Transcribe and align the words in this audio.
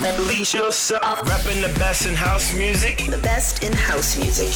Release 0.00 0.54
yourself. 0.54 1.28
Rapping 1.28 1.60
the 1.60 1.74
best 1.76 2.06
in 2.06 2.14
house 2.14 2.54
music. 2.54 2.98
The 3.10 3.18
best 3.18 3.64
in 3.64 3.72
house 3.72 4.16
music. 4.16 4.48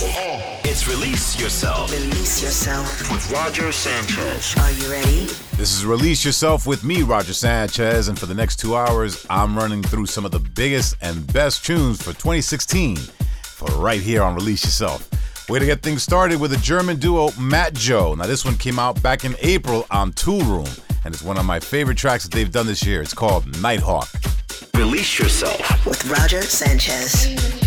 It's 0.65 0.87
Release 0.87 1.41
Yourself 1.41 1.91
Release 1.91 2.41
yourself. 2.43 3.11
with 3.11 3.29
Roger 3.33 3.73
Sanchez. 3.73 4.55
Are 4.57 4.71
you 4.71 4.89
ready? 4.89 5.27
This 5.57 5.77
is 5.77 5.85
Release 5.85 6.25
Yourself 6.25 6.65
with 6.65 6.85
me, 6.85 7.03
Roger 7.03 7.33
Sanchez, 7.33 8.07
and 8.07 8.17
for 8.17 8.27
the 8.27 8.35
next 8.35 8.61
two 8.61 8.77
hours, 8.77 9.27
I'm 9.29 9.57
running 9.57 9.83
through 9.83 10.07
some 10.07 10.25
of 10.25 10.31
the 10.31 10.39
biggest 10.39 10.97
and 11.01 11.27
best 11.33 11.65
tunes 11.67 11.99
for 11.99 12.13
2016 12.13 12.97
for 13.43 13.67
right 13.81 14.01
here 14.01 14.23
on 14.23 14.37
Release 14.37 14.65
Yourself. 14.65 15.09
Way 15.49 15.59
to 15.59 15.67
get 15.67 15.83
things 15.83 16.03
started 16.03 16.41
with 16.41 16.55
a 16.55 16.57
German 16.57 16.99
duo, 16.99 17.29
Mat.Joe. 17.39 18.15
Now, 18.15 18.25
this 18.27 18.47
one 18.47 18.57
came 18.57 18.79
out 18.79 19.03
back 19.03 19.27
in 19.27 19.37
April 19.41 19.87
on 19.91 20.13
Toolroom, 20.13 20.81
and 21.05 21.13
it's 21.13 21.23
one 21.23 21.37
of 21.37 21.45
my 21.45 21.61
favorite 21.61 21.99
tracks 21.99 22.25
that 22.25 22.33
they've 22.33 22.51
done 22.51 22.67
this 22.67 22.87
year. 22.87 23.03
It's 23.03 23.13
called 23.13 23.45
Nighthawk. 23.61 24.09
Release 24.75 25.19
yourself. 25.19 25.87
With 25.87 26.03
Roger 26.07 26.41
Sanchez. 26.41 27.64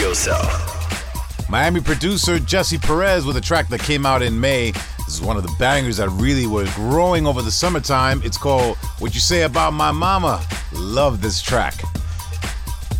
Yourself. 0.00 1.50
Miami 1.50 1.80
producer 1.80 2.38
Jesse 2.38 2.78
Perez 2.78 3.26
with 3.26 3.36
a 3.36 3.40
track 3.40 3.68
that 3.68 3.80
came 3.80 4.06
out 4.06 4.22
in 4.22 4.40
May. 4.40 4.70
This 4.70 5.14
is 5.14 5.20
one 5.20 5.36
of 5.36 5.42
the 5.42 5.54
bangers 5.58 5.98
that 5.98 6.08
really 6.10 6.46
was 6.46 6.72
growing 6.74 7.26
over 7.26 7.42
the 7.42 7.50
summertime. 7.50 8.22
It's 8.24 8.38
called 8.38 8.76
What 8.98 9.14
You 9.14 9.20
Say 9.20 9.42
About 9.42 9.72
My 9.72 9.90
Mama. 9.90 10.42
Love 10.72 11.20
this 11.20 11.42
track. 11.42 11.74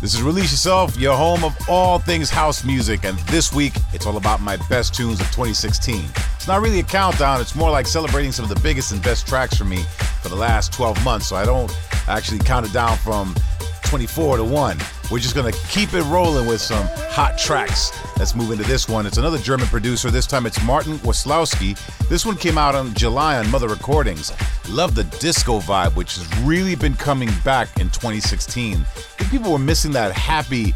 This 0.01 0.13
is 0.13 0.21
Release 0.21 0.51
Yourself, 0.51 0.97
your 0.97 1.15
home 1.15 1.43
of 1.43 1.55
all 1.69 1.99
things 1.99 2.29
house 2.29 2.63
music, 2.63 3.05
and 3.05 3.17
this 3.29 3.53
week 3.53 3.73
it's 3.93 4.05
all 4.05 4.17
about 4.17 4.41
my 4.41 4.57
best 4.67 4.93
tunes 4.93 5.21
of 5.21 5.27
2016. 5.27 6.03
It's 6.35 6.47
not 6.47 6.59
really 6.59 6.79
a 6.79 6.83
countdown, 6.83 7.39
it's 7.39 7.55
more 7.55 7.69
like 7.69 7.85
celebrating 7.85 8.31
some 8.31 8.43
of 8.43 8.49
the 8.49 8.59
biggest 8.61 8.91
and 8.91 9.01
best 9.03 9.27
tracks 9.27 9.55
for 9.55 9.63
me 9.63 9.83
for 10.21 10.29
the 10.29 10.35
last 10.35 10.73
12 10.73 11.03
months, 11.05 11.27
so 11.27 11.35
I 11.35 11.45
don't 11.45 11.71
actually 12.07 12.39
count 12.39 12.65
it 12.65 12.73
down 12.73 12.97
from 12.97 13.35
24 13.83 14.37
to 14.37 14.43
1. 14.43 14.77
We're 15.11 15.19
just 15.19 15.35
gonna 15.35 15.51
keep 15.69 15.93
it 15.93 16.03
rolling 16.03 16.47
with 16.47 16.61
some 16.61 16.87
hot 17.09 17.37
tracks. 17.37 17.91
Let's 18.17 18.33
move 18.33 18.51
into 18.51 18.63
this 18.63 18.87
one. 18.87 19.05
It's 19.05 19.17
another 19.17 19.37
German 19.39 19.67
producer. 19.67 20.09
This 20.09 20.25
time 20.25 20.45
it's 20.45 20.63
Martin 20.63 20.99
Waslewski. 20.99 21.77
This 22.07 22.25
one 22.25 22.37
came 22.37 22.57
out 22.57 22.75
in 22.75 22.93
July 22.93 23.37
on 23.37 23.51
Mother 23.51 23.67
Recordings. 23.67 24.31
Love 24.69 24.95
the 24.95 25.03
disco 25.19 25.59
vibe, 25.59 25.95
which 25.95 26.15
has 26.15 26.43
really 26.43 26.75
been 26.75 26.93
coming 26.93 27.29
back 27.43 27.67
in 27.81 27.89
2016. 27.89 28.75
I 28.75 28.83
think 28.83 29.31
people 29.31 29.51
were 29.51 29.59
missing 29.59 29.91
that 29.91 30.13
happy 30.13 30.73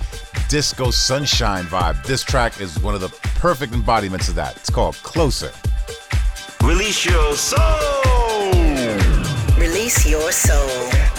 disco 0.50 0.92
sunshine 0.92 1.64
vibe. 1.66 2.04
This 2.04 2.22
track 2.22 2.60
is 2.60 2.78
one 2.80 2.94
of 2.94 3.00
the 3.00 3.10
perfect 3.40 3.74
embodiments 3.74 4.28
of 4.28 4.36
that. 4.36 4.58
It's 4.58 4.70
called 4.70 4.96
Closer. 4.96 5.52
Release 6.62 7.06
your 7.06 7.36
soul. 7.36 8.52
Release 9.58 10.06
your 10.06 10.30
soul. 10.34 11.15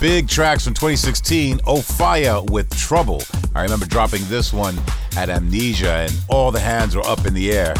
Big 0.00 0.28
tracks 0.28 0.62
from 0.62 0.74
2016, 0.74 1.58
Offaiah 1.60 2.48
with 2.50 2.72
Trouble. 2.78 3.20
I 3.56 3.64
remember 3.64 3.84
dropping 3.84 4.22
this 4.28 4.52
one 4.52 4.78
at 5.16 5.28
Amnesia 5.28 5.90
and 5.90 6.12
all 6.28 6.52
the 6.52 6.60
hands 6.60 6.94
were 6.94 7.04
up 7.04 7.26
in 7.26 7.34
the 7.34 7.50
air. 7.50 7.74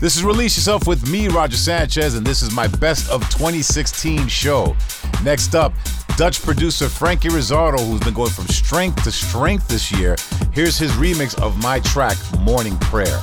This 0.00 0.16
is 0.16 0.24
Release 0.24 0.56
Yourself 0.56 0.86
with 0.86 1.10
me, 1.10 1.28
Roger 1.28 1.58
Sanchez, 1.58 2.14
and 2.14 2.26
this 2.26 2.40
is 2.40 2.50
my 2.54 2.66
best 2.66 3.10
of 3.10 3.20
2016 3.28 4.26
show. 4.26 4.74
Next 5.22 5.54
up, 5.54 5.74
Dutch 6.16 6.42
producer 6.42 6.88
Franky 6.88 7.28
Rizardo, 7.28 7.86
who's 7.86 8.00
been 8.00 8.14
going 8.14 8.30
from 8.30 8.46
strength 8.46 9.04
to 9.04 9.12
strength 9.12 9.68
this 9.68 9.92
year. 9.92 10.16
Here's 10.54 10.78
his 10.78 10.92
remix 10.92 11.38
of 11.42 11.62
my 11.62 11.80
track, 11.80 12.16
Morning 12.40 12.78
Prayer. 12.78 13.20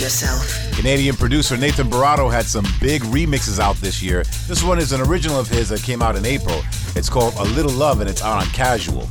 Yourself. 0.00 0.72
Canadian 0.72 1.14
producer 1.14 1.56
Nathan 1.56 1.88
Barato 1.88 2.32
had 2.32 2.46
some 2.46 2.64
big 2.80 3.02
remixes 3.02 3.58
out 3.58 3.76
this 3.76 4.02
year. 4.02 4.24
This 4.48 4.62
one 4.62 4.78
is 4.78 4.92
an 4.92 5.00
original 5.00 5.38
of 5.38 5.48
his 5.48 5.68
that 5.68 5.82
came 5.82 6.00
out 6.00 6.16
in 6.16 6.24
April. 6.24 6.62
It's 6.96 7.08
called 7.08 7.34
A 7.34 7.44
Little 7.44 7.72
Love 7.72 8.00
and 8.00 8.08
it's 8.08 8.22
out 8.22 8.42
on 8.42 8.50
Casual. 8.52 9.08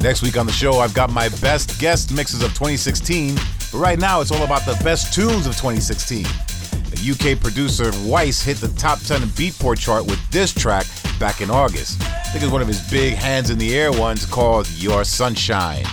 Next 0.00 0.22
week 0.22 0.38
on 0.38 0.46
the 0.46 0.52
show, 0.52 0.78
I've 0.78 0.94
got 0.94 1.10
my 1.10 1.28
best 1.40 1.78
guest 1.78 2.14
mixes 2.14 2.42
of 2.42 2.50
2016, 2.50 3.34
but 3.34 3.74
right 3.74 3.98
now 3.98 4.20
it's 4.20 4.30
all 4.30 4.42
about 4.42 4.64
the 4.64 4.78
best 4.82 5.12
tunes 5.12 5.46
of 5.46 5.54
2016. 5.54 6.22
The 6.22 7.32
UK 7.34 7.40
producer 7.40 7.90
Weiss 8.04 8.42
hit 8.42 8.56
the 8.58 8.68
top 8.68 9.00
10 9.00 9.22
Beatport 9.30 9.78
chart 9.78 10.06
with 10.06 10.20
this 10.30 10.52
track 10.52 10.86
back 11.18 11.40
in 11.40 11.50
August. 11.50 12.00
I 12.02 12.30
think 12.30 12.42
it's 12.44 12.52
one 12.52 12.62
of 12.62 12.68
his 12.68 12.80
big 12.90 13.14
hands 13.14 13.50
in 13.50 13.58
the 13.58 13.76
air 13.76 13.92
ones 13.92 14.24
called 14.24 14.70
Your 14.72 15.04
Sunshine. 15.04 15.84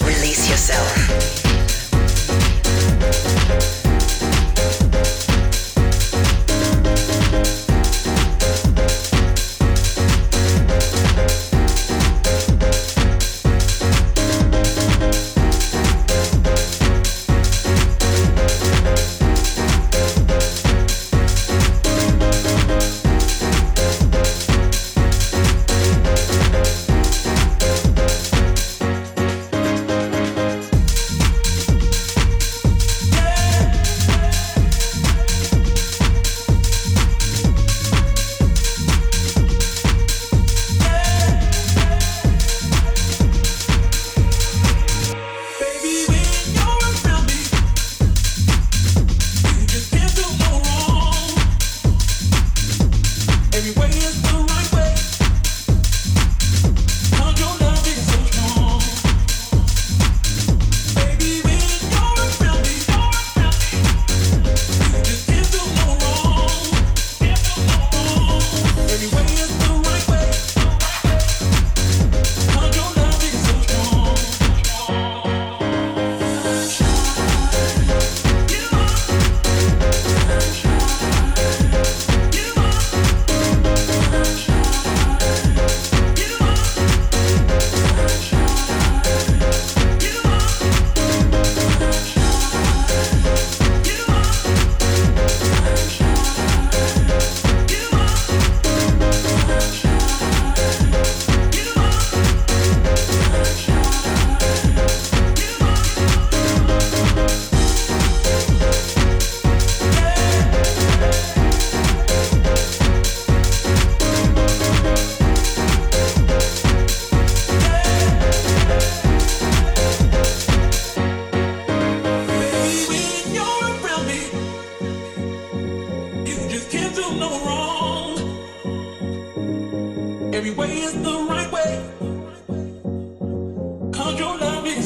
Release 0.00 0.48
yourself. 0.48 1.37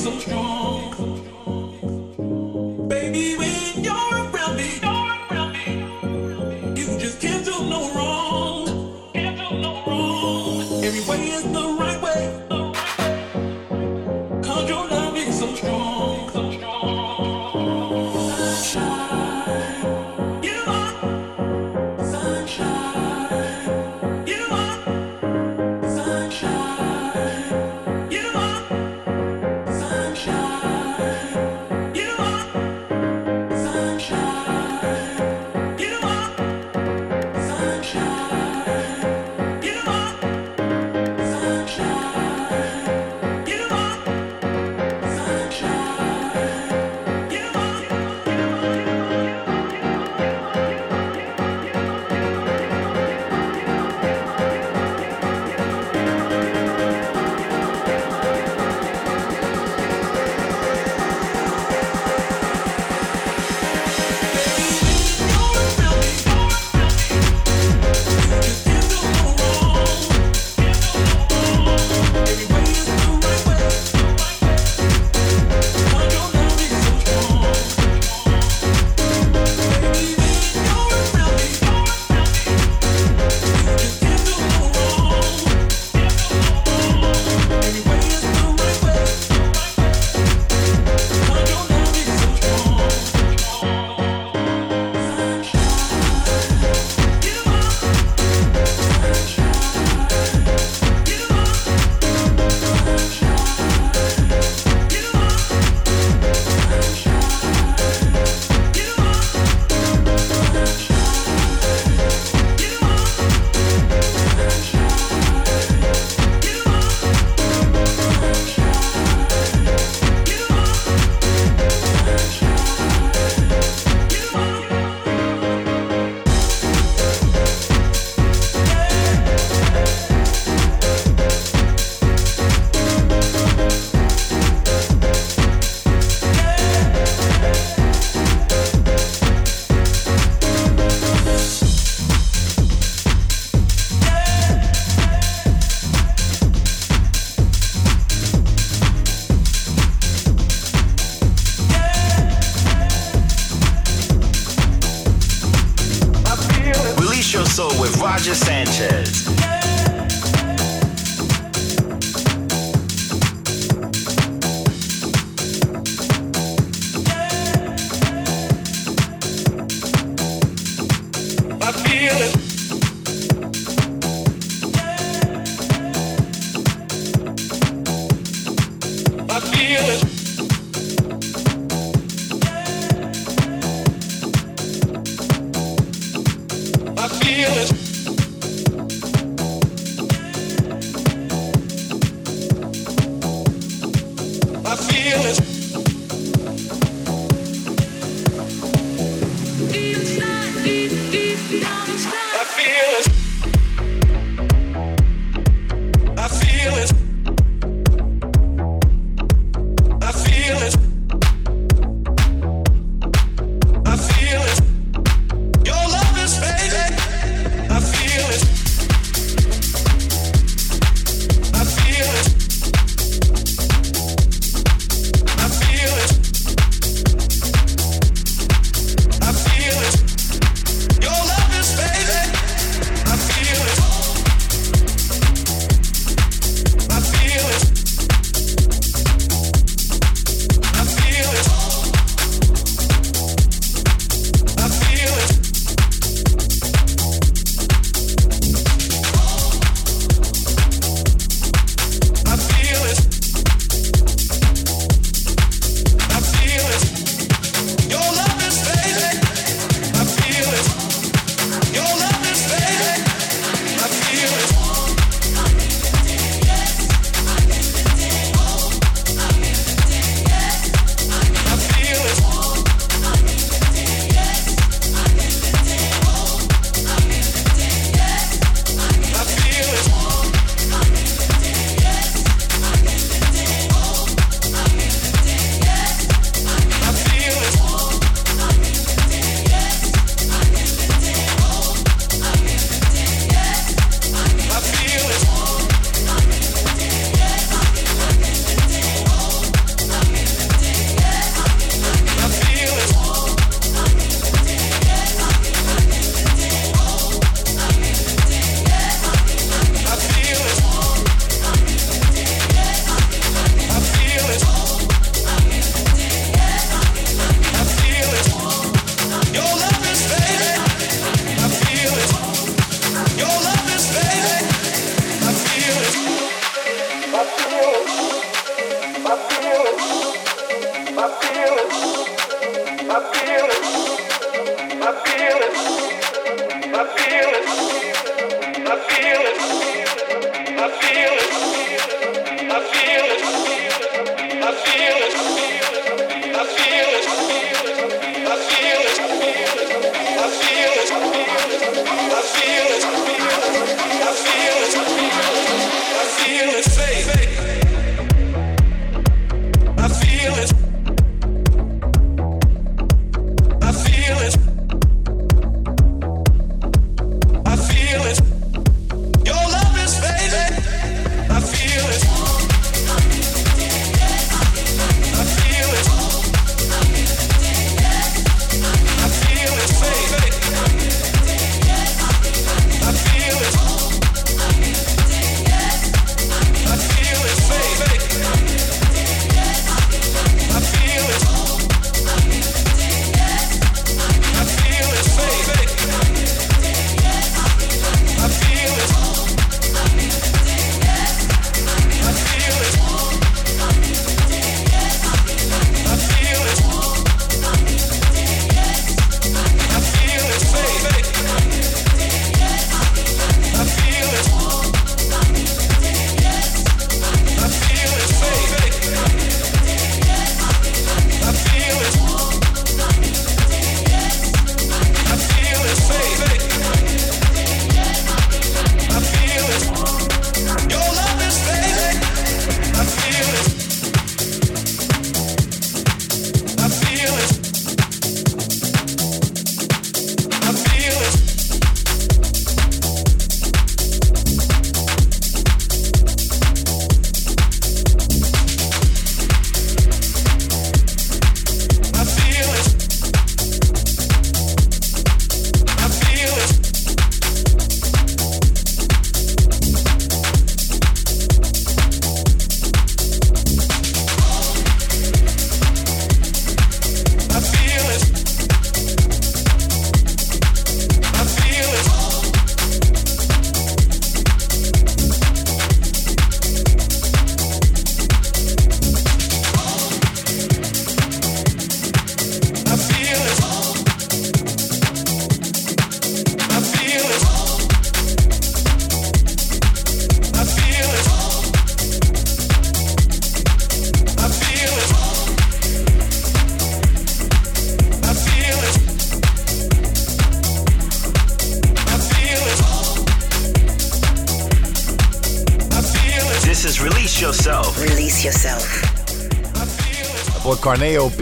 Sunshine. 0.03 0.82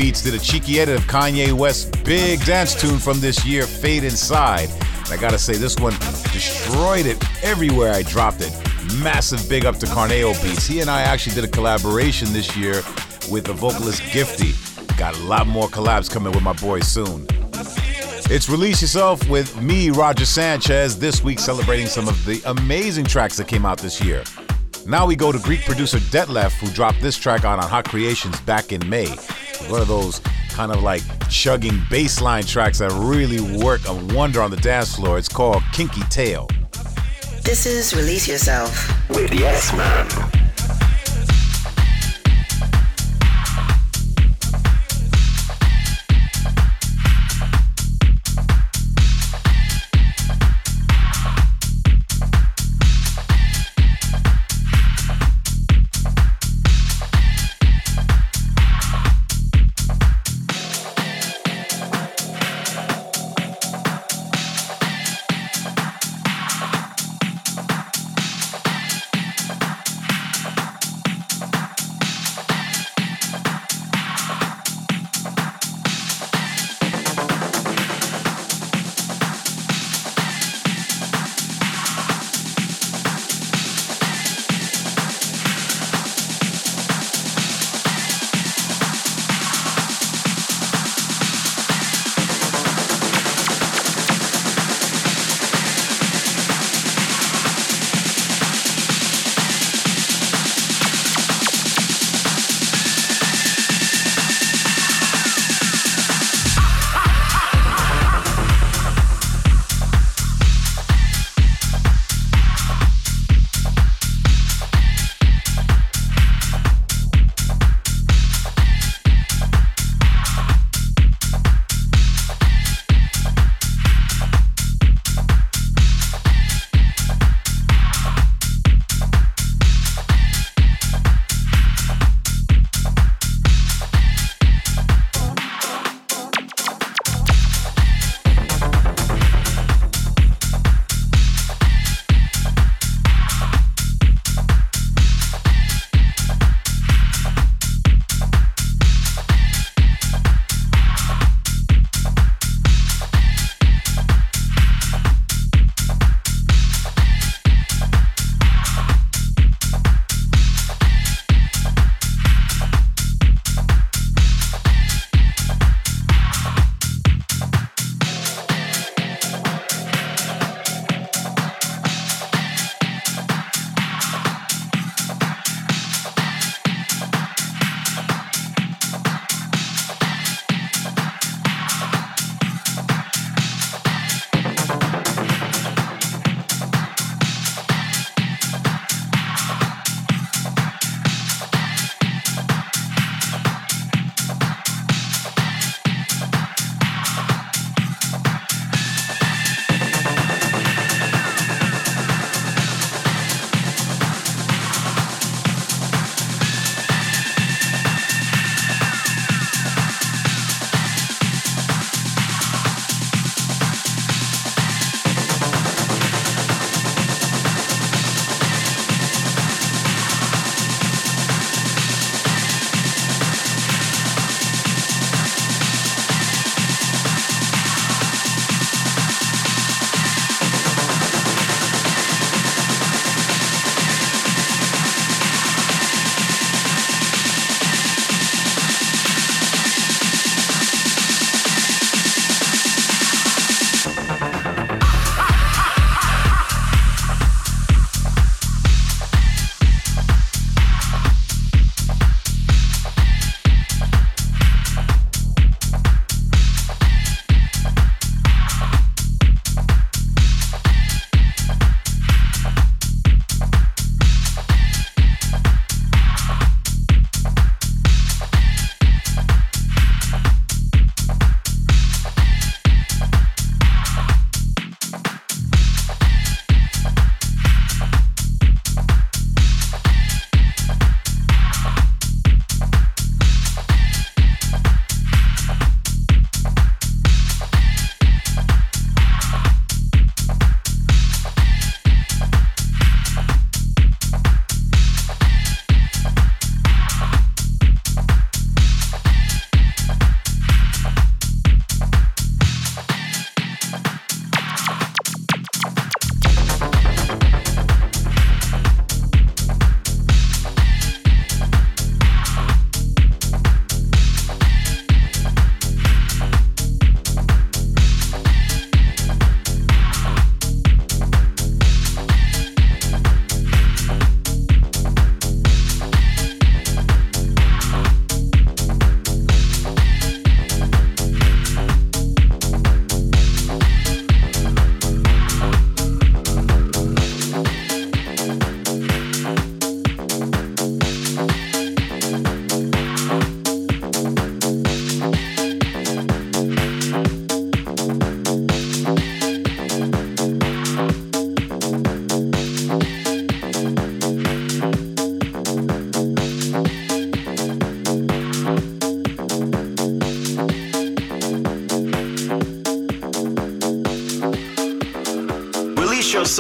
Beats 0.01 0.23
did 0.23 0.33
a 0.33 0.39
cheeky 0.39 0.81
edit 0.81 0.97
of 0.97 1.05
Kanye 1.05 1.53
West's 1.53 1.85
big 2.05 2.43
dance 2.47 2.75
tune 2.75 2.99
from 2.99 3.21
this 3.21 3.45
year, 3.45 3.67
Fade 3.67 4.03
Inside. 4.03 4.71
And 4.71 5.09
I 5.11 5.19
gotta 5.19 5.39
say, 5.39 5.57
this 5.57 5.77
one 5.77 5.93
destroyed 6.33 7.05
it 7.05 7.23
everywhere 7.45 7.93
I 7.93 8.01
dropped 8.01 8.41
it. 8.41 8.51
Massive 9.03 9.47
big 9.47 9.67
up 9.67 9.77
to 9.77 9.85
Carneo 9.85 10.33
Beats. 10.43 10.67
He 10.67 10.81
and 10.81 10.89
I 10.89 11.03
actually 11.03 11.35
did 11.35 11.45
a 11.45 11.49
collaboration 11.49 12.33
this 12.33 12.57
year 12.57 12.77
with 13.31 13.45
the 13.45 13.53
vocalist 13.53 14.01
Gifty. 14.05 14.57
Got 14.97 15.19
a 15.19 15.23
lot 15.25 15.47
more 15.47 15.69
collabs 15.69 16.11
coming 16.11 16.33
with 16.33 16.43
my 16.43 16.55
boy 16.55 16.81
soon. 16.81 17.27
It's 18.31 18.49
Release 18.49 18.81
Yourself 18.81 19.29
with 19.29 19.61
me, 19.61 19.91
Roger 19.91 20.25
Sanchez, 20.25 20.99
this 20.99 21.23
week 21.23 21.39
celebrating 21.39 21.89
some 21.89 22.09
of 22.09 22.25
the 22.25 22.41
amazing 22.47 23.05
tracks 23.05 23.37
that 23.37 23.49
came 23.49 23.67
out 23.67 23.77
this 23.77 24.03
year. 24.03 24.25
Now 24.87 25.05
we 25.05 25.15
go 25.15 25.31
to 25.31 25.39
Greek 25.39 25.67
producer 25.67 25.99
Detlef, 25.99 26.53
who 26.53 26.71
dropped 26.71 27.03
this 27.03 27.19
track 27.19 27.45
on 27.45 27.61
on 27.61 27.69
Hot 27.69 27.87
Creations 27.87 28.41
back 28.41 28.73
in 28.73 28.89
May. 28.89 29.15
One 29.71 29.81
of 29.81 29.89
those 29.89 30.21
kind 30.51 30.73
of 30.73 30.83
like 30.83 31.03
chugging 31.29 31.79
bassline 31.91 32.47
tracks 32.47 32.81
that 32.81 32.91
really 32.93 33.41
work 33.63 33.81
a 33.87 33.95
wonder 34.15 34.43
on 34.43 34.51
the 34.51 34.57
dance 34.57 34.97
floor. 34.97 35.17
It's 35.17 35.29
called 35.29 35.63
Kinky 35.73 36.03
Tail. 36.11 36.49
This 37.43 37.67
is 37.67 37.95
Release 37.95 38.27
Yourself. 38.27 39.09
With 39.09 39.33
Yes 39.33 39.73
Man. 39.73 40.30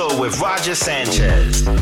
With 0.08 0.40
Roger 0.40 0.74
Sanchez. 0.74 1.79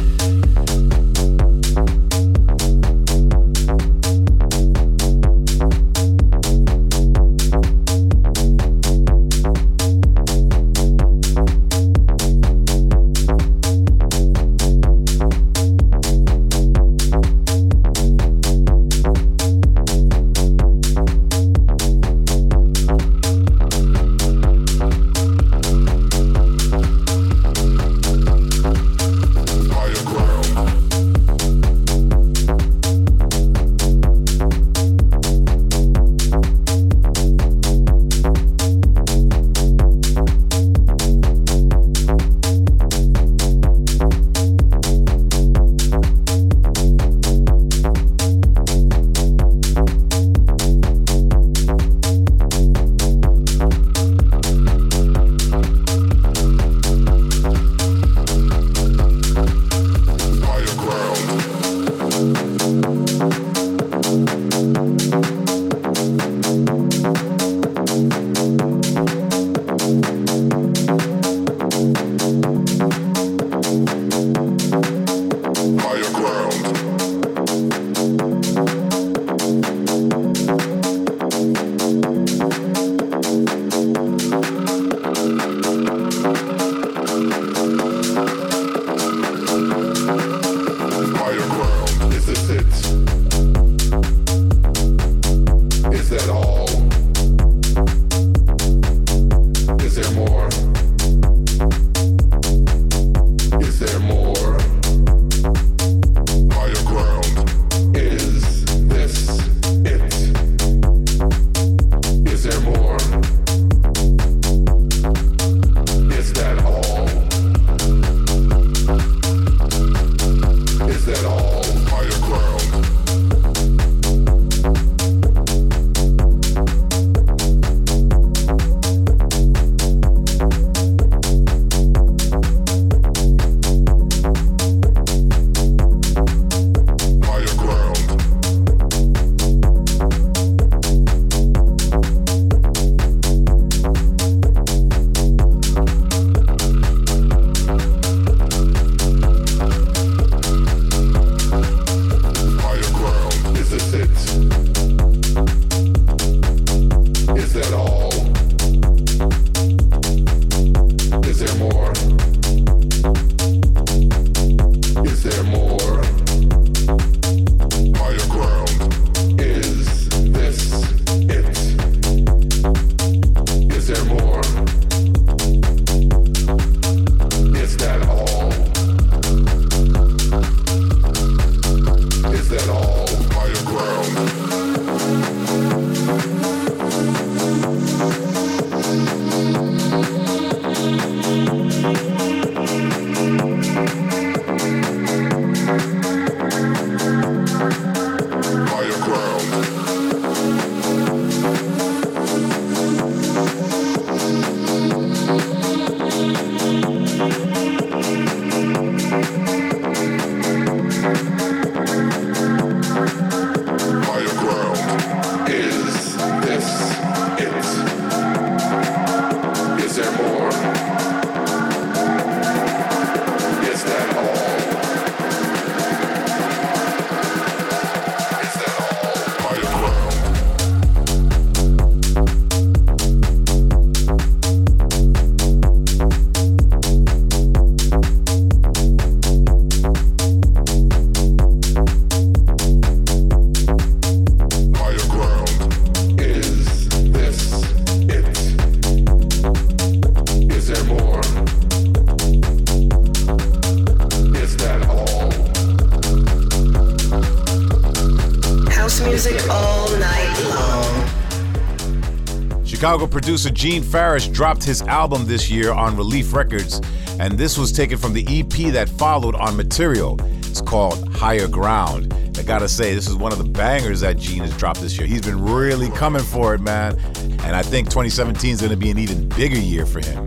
Producer 263.20 263.50
Gene 263.50 263.82
Farris 263.82 264.28
dropped 264.28 264.62
his 264.62 264.80
album 264.82 265.26
this 265.26 265.50
year 265.50 265.72
on 265.72 265.96
Relief 265.96 266.32
Records, 266.32 266.80
and 267.18 267.36
this 267.36 267.58
was 267.58 267.72
taken 267.72 267.98
from 267.98 268.12
the 268.12 268.24
EP 268.28 268.72
that 268.72 268.88
followed 268.90 269.34
on 269.34 269.56
Material. 269.56 270.16
It's 270.46 270.60
called 270.60 271.12
Higher 271.16 271.48
Ground. 271.48 272.14
I 272.38 272.44
gotta 272.44 272.68
say, 272.68 272.94
this 272.94 273.08
is 273.08 273.16
one 273.16 273.32
of 273.32 273.38
the 273.38 273.44
bangers 273.44 274.02
that 274.02 274.18
Gene 274.18 274.44
has 274.44 274.56
dropped 274.56 274.80
this 274.80 274.96
year. 274.96 275.08
He's 275.08 275.22
been 275.22 275.44
really 275.44 275.90
coming 275.90 276.22
for 276.22 276.54
it, 276.54 276.60
man. 276.60 276.96
And 277.42 277.56
I 277.56 277.62
think 277.62 277.88
2017 277.88 278.52
is 278.52 278.60
gonna 278.60 278.76
be 278.76 278.92
an 278.92 278.98
even 278.98 279.28
bigger 279.30 279.58
year 279.58 279.84
for 279.84 279.98
him. 279.98 280.24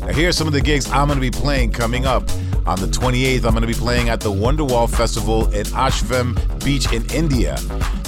Now, 0.00 0.14
here 0.14 0.30
are 0.30 0.32
some 0.32 0.46
of 0.46 0.54
the 0.54 0.62
gigs 0.62 0.90
I'm 0.90 1.08
gonna 1.08 1.20
be 1.20 1.30
playing 1.30 1.72
coming 1.72 2.06
up. 2.06 2.26
On 2.64 2.78
the 2.78 2.86
28th, 2.86 3.44
I'm 3.44 3.54
gonna 3.54 3.66
be 3.66 3.74
playing 3.74 4.08
at 4.08 4.20
the 4.20 4.30
Wonderwall 4.30 4.88
Festival 4.88 5.48
in 5.48 5.66
Ashvem 5.66 6.36
Beach 6.64 6.92
in 6.92 7.04
India. 7.12 7.56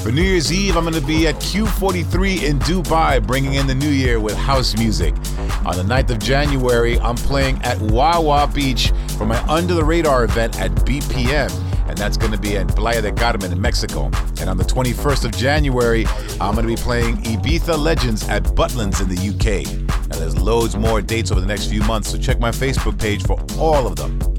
For 0.05 0.13
New 0.13 0.23
Year's 0.23 0.53
Eve, 0.53 0.77
I'm 0.77 0.85
going 0.85 0.95
to 0.95 1.01
be 1.01 1.27
at 1.27 1.37
Q43 1.37 2.43
in 2.43 2.59
Dubai, 2.59 3.27
bringing 3.27 3.55
in 3.55 3.67
the 3.67 3.75
new 3.75 3.89
year 3.89 4.21
with 4.21 4.37
house 4.37 4.77
music. 4.77 5.15
On 5.65 5.75
the 5.77 5.83
9th 5.83 6.11
of 6.11 6.19
January, 6.19 7.01
I'm 7.01 7.17
playing 7.17 7.61
at 7.63 7.81
Wah 7.81 8.21
Wah 8.21 8.47
Beach 8.47 8.93
for 9.17 9.25
my 9.25 9.43
Under 9.45 9.73
the 9.73 9.83
Radar 9.83 10.25
event 10.25 10.61
at 10.61 10.73
BPM 10.73 11.51
and 11.87 11.99
that's 11.99 12.17
going 12.17 12.33
to 12.33 12.39
be 12.39 12.57
at 12.57 12.67
Playa 12.69 13.03
del 13.03 13.13
Carmen 13.13 13.53
in 13.53 13.61
Mexico. 13.61 14.11
And 14.41 14.51
on 14.51 14.57
the 14.57 14.65
21st 14.65 15.27
of 15.27 15.33
January, 15.33 16.07
I'm 16.41 16.55
going 16.55 16.67
to 16.67 16.75
be 16.75 16.77
playing 16.77 17.19
Ibiza 17.19 17.79
Legends 17.79 18.29
at 18.29 18.43
Butlins 18.43 19.01
in 19.01 19.09
the 19.09 19.29
UK. 19.31 20.09
Now, 20.09 20.19
there's 20.19 20.37
loads 20.37 20.77
more 20.77 21.01
dates 21.01 21.31
over 21.31 21.41
the 21.41 21.47
next 21.47 21.69
few 21.69 21.83
months, 21.83 22.11
so 22.11 22.19
check 22.19 22.41
my 22.41 22.51
Facebook 22.51 22.99
page 22.99 23.23
for 23.23 23.39
all 23.59 23.87
of 23.87 23.97
them. 23.97 24.34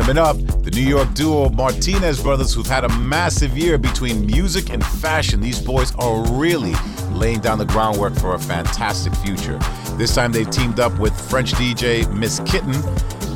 Coming 0.00 0.16
up, 0.16 0.38
the 0.64 0.70
New 0.70 0.80
York 0.80 1.12
duo 1.12 1.50
Martinez 1.50 2.22
Brothers, 2.22 2.54
who've 2.54 2.66
had 2.66 2.84
a 2.84 2.88
massive 3.00 3.58
year 3.58 3.76
between 3.76 4.24
music 4.24 4.70
and 4.70 4.82
fashion. 4.82 5.42
These 5.42 5.60
boys 5.60 5.94
are 5.96 6.26
really 6.32 6.72
laying 7.10 7.40
down 7.40 7.58
the 7.58 7.66
groundwork 7.66 8.14
for 8.14 8.34
a 8.34 8.38
fantastic 8.38 9.14
future. 9.16 9.58
This 9.98 10.14
time 10.14 10.32
they 10.32 10.44
teamed 10.44 10.80
up 10.80 10.98
with 10.98 11.12
French 11.28 11.52
DJ 11.52 12.10
Miss 12.14 12.40
Kittin 12.46 12.72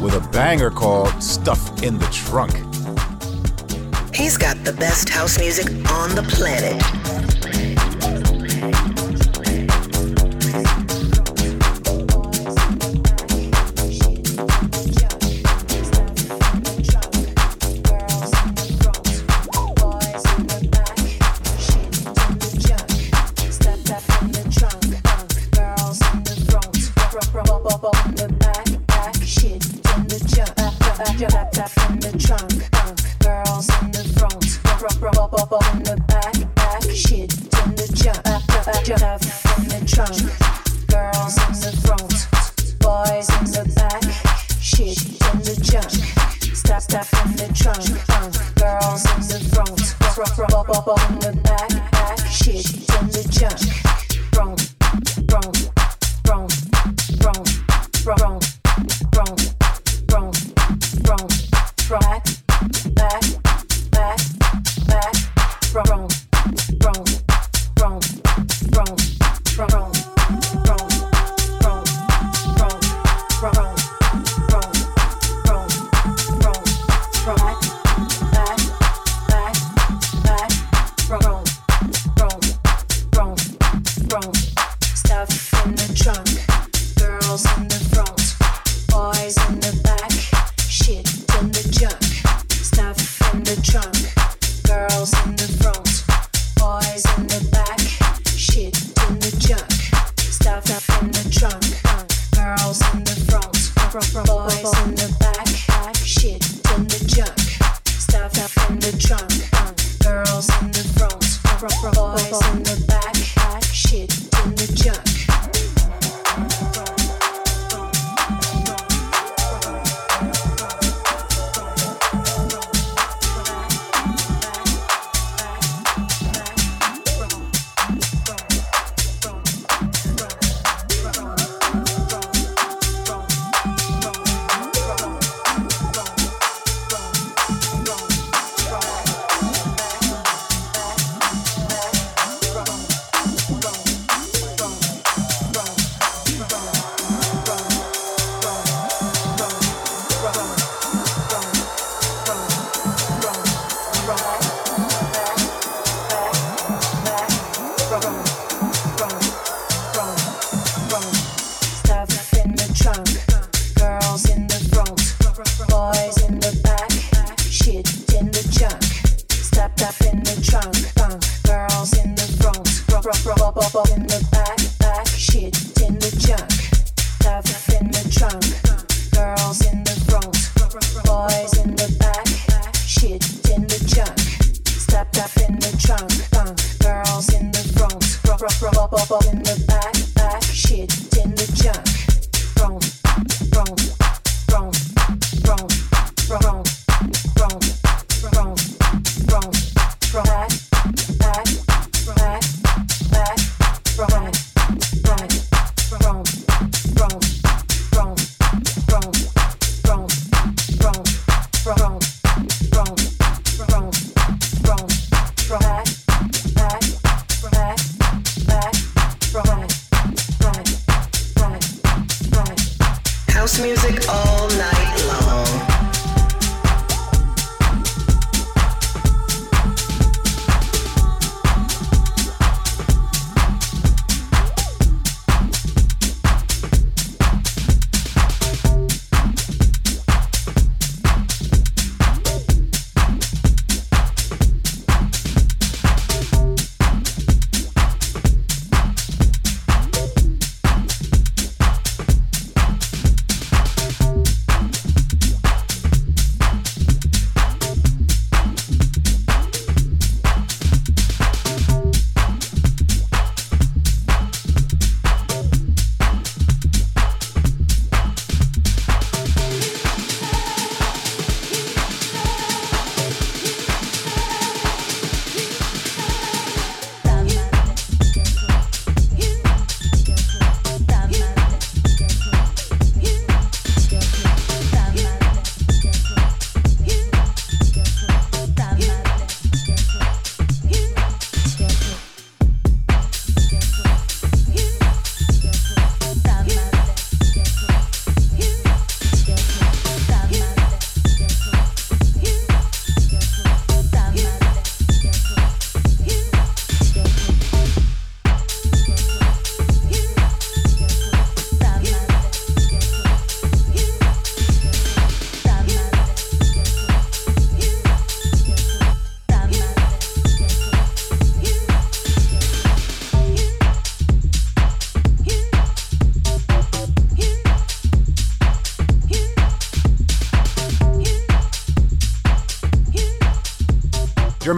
with 0.01 0.15
a 0.15 0.27
banger 0.33 0.71
called 0.71 1.23
Stuff 1.23 1.83
in 1.83 1.99
the 1.99 2.07
Trunk. 2.07 2.55
He's 4.15 4.39
got 4.39 4.57
the 4.65 4.73
best 4.73 5.11
house 5.11 5.39
music 5.39 5.67
on 5.91 6.15
the 6.15 6.23
planet. 6.31 7.34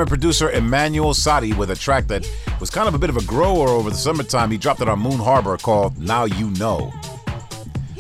German 0.07 0.21
producer 0.21 0.51
Emanuel 0.51 1.15
Satie 1.15 1.57
with 1.57 1.71
a 1.71 1.75
track 1.75 2.07
that 2.07 2.25
was 2.61 2.71
kind 2.71 2.87
of 2.87 2.95
a 2.95 2.99
bit 2.99 3.11
of 3.11 3.17
a 3.17 3.25
grower 3.25 3.69
over 3.69 3.91
the 3.91 3.97
summertime. 3.97 4.53
He 4.53 4.57
dropped 4.57 4.81
it 4.81 4.89
on 4.89 5.01
Moon 5.01 5.19
Harbour 5.19 5.57
called 5.57 5.99
Now 5.99 6.27
You 6.27 6.51
Know. 6.53 6.93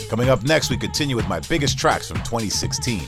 Coming 0.08 0.28
up 0.28 0.44
next, 0.44 0.70
we 0.70 0.76
continue 0.76 1.16
with 1.16 1.26
my 1.26 1.40
biggest 1.48 1.78
tracks 1.78 2.08
from 2.08 2.18
2016. 2.18 3.00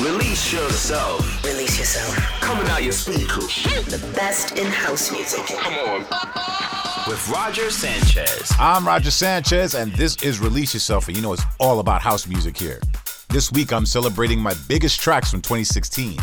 Release 0.00 0.52
yourself. 0.52 1.44
Release 1.44 1.78
yourself. 1.78 2.16
Coming 2.40 2.68
out 2.70 2.84
your 2.84 2.92
speakers. 2.92 3.64
The 3.86 4.12
best 4.14 4.56
in 4.56 4.66
house 4.66 5.10
music. 5.10 5.44
Come 5.46 5.74
on. 5.74 6.00
With 7.08 7.28
Roger 7.28 7.70
Sanchez. 7.70 8.52
I'm 8.60 8.86
Roger 8.86 9.10
Sanchez, 9.10 9.74
and 9.74 9.92
this 9.94 10.16
is 10.22 10.38
Release 10.38 10.74
Yourself, 10.74 11.08
and 11.08 11.16
you 11.16 11.22
know 11.22 11.32
it's 11.32 11.42
all 11.58 11.80
about 11.80 12.02
house 12.02 12.28
music 12.28 12.56
here. 12.56 12.78
This 13.30 13.52
week, 13.52 13.72
I'm 13.72 13.86
celebrating 13.86 14.40
my 14.40 14.54
biggest 14.66 14.98
tracks 14.98 15.30
from 15.30 15.40
2016. 15.40 16.16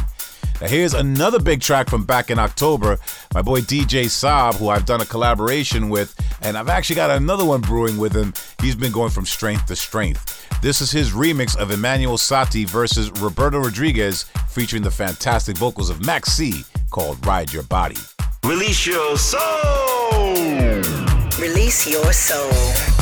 Now, 0.60 0.68
here's 0.68 0.94
another 0.94 1.40
big 1.40 1.62
track 1.62 1.90
from 1.90 2.04
back 2.04 2.30
in 2.30 2.38
October. 2.38 3.00
My 3.34 3.42
boy 3.42 3.62
DJ 3.62 4.08
Saab, 4.08 4.56
who 4.56 4.68
I've 4.68 4.86
done 4.86 5.00
a 5.00 5.06
collaboration 5.06 5.88
with, 5.90 6.14
and 6.42 6.58
I've 6.58 6.68
actually 6.68 6.98
got 6.98 7.10
another 7.10 7.46
one 7.46 7.62
brewing 7.62 7.98
with 7.98 8.14
him. 8.14 8.34
He's 8.62 8.76
been 8.76 8.92
going 8.92 9.12
from 9.12 9.26
strength 9.26 9.68
to 9.68 9.76
strength. 9.78 10.46
This 10.62 10.82
is 10.82 10.92
his 10.92 11.12
remix 11.12 11.56
of 11.56 11.72
Emanuel 11.72 12.18
Satie 12.18 12.68
versus 12.68 13.10
Roberto 13.22 13.60
Rodriguez, 13.60 14.24
featuring 14.50 14.84
the 14.84 14.92
fantastic 14.92 15.56
vocals 15.56 15.90
of 15.90 16.06
Max 16.06 16.34
C, 16.34 16.66
called 16.90 17.26
Ride 17.26 17.54
Your 17.54 17.64
Body. 17.64 17.96
Release 18.44 18.86
your 18.86 19.18
soul. 19.18 19.40
Release 21.40 21.90
your 21.90 22.12
soul. 22.12 22.97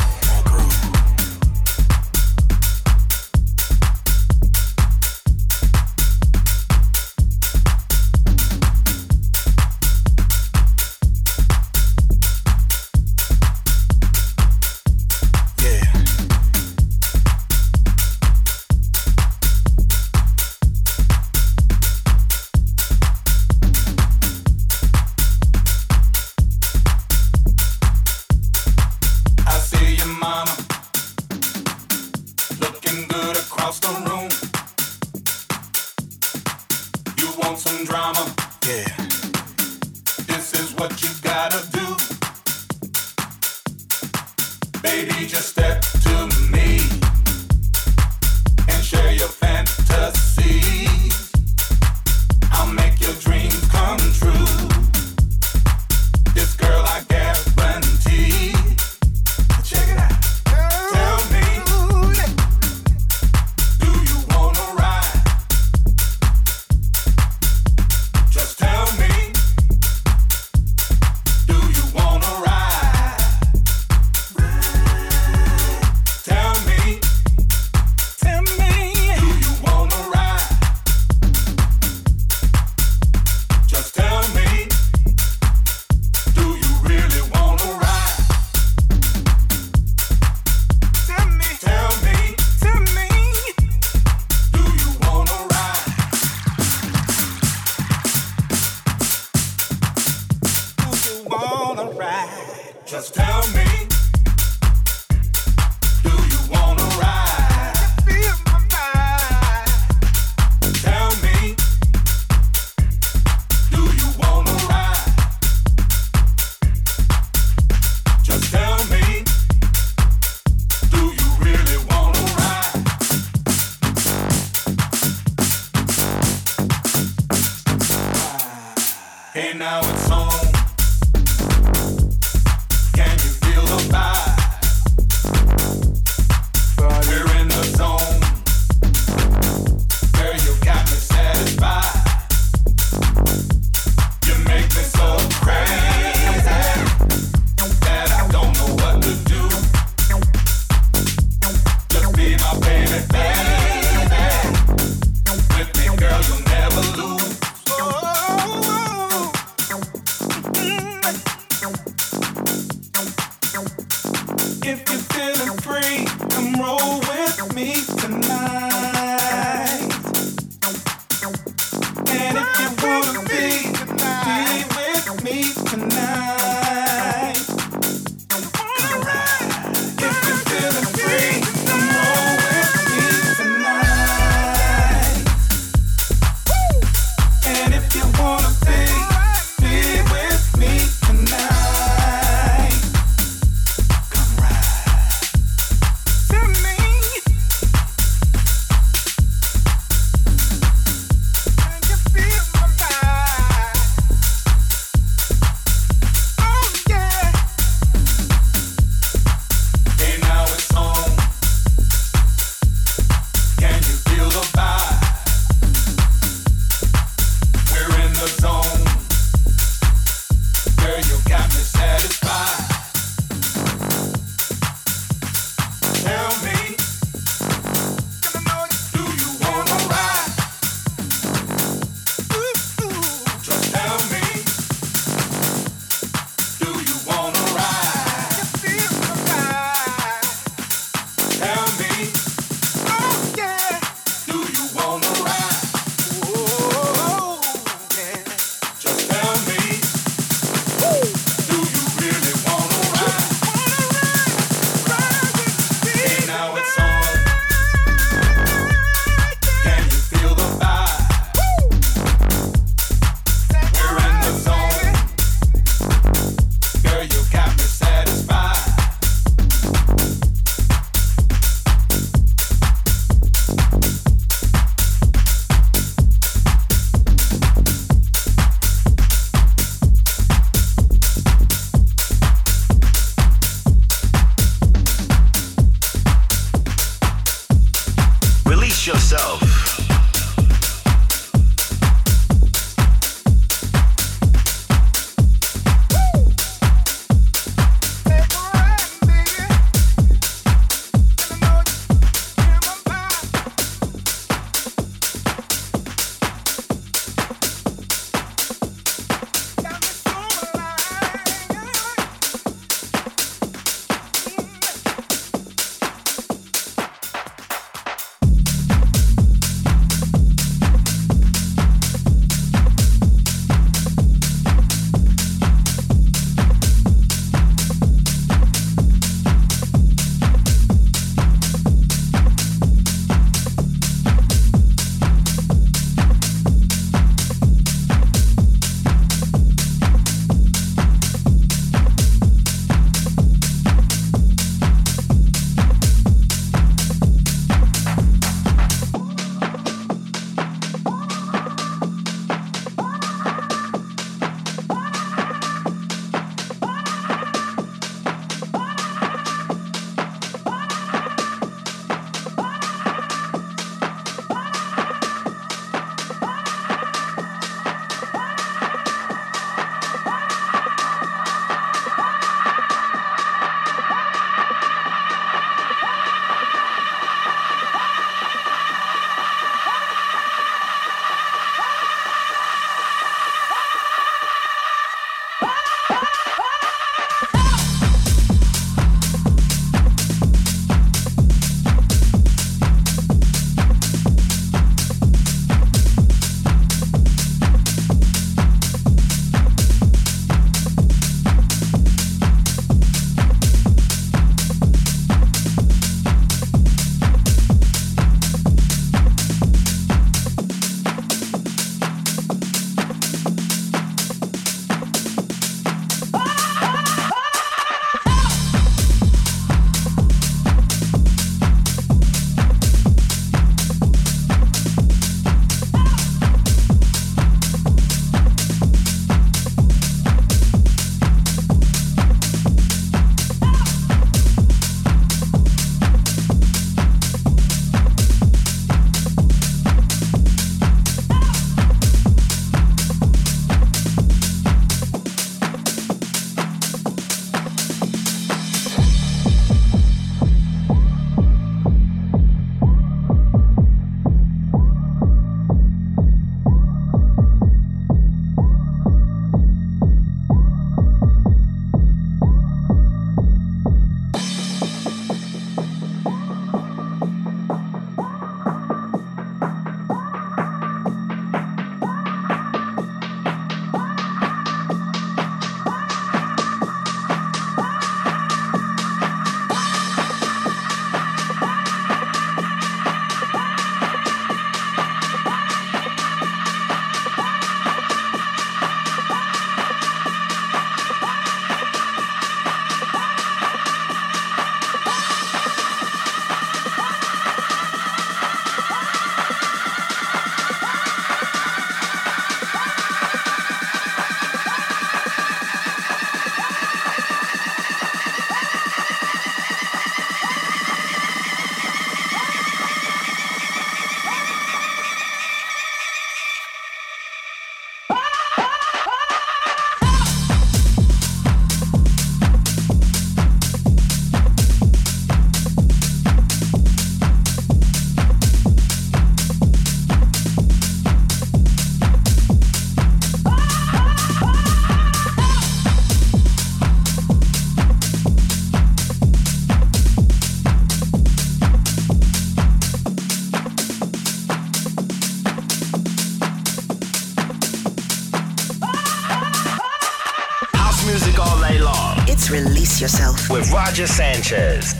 Roger 553.76 553.92
Sanchez. 553.92 554.74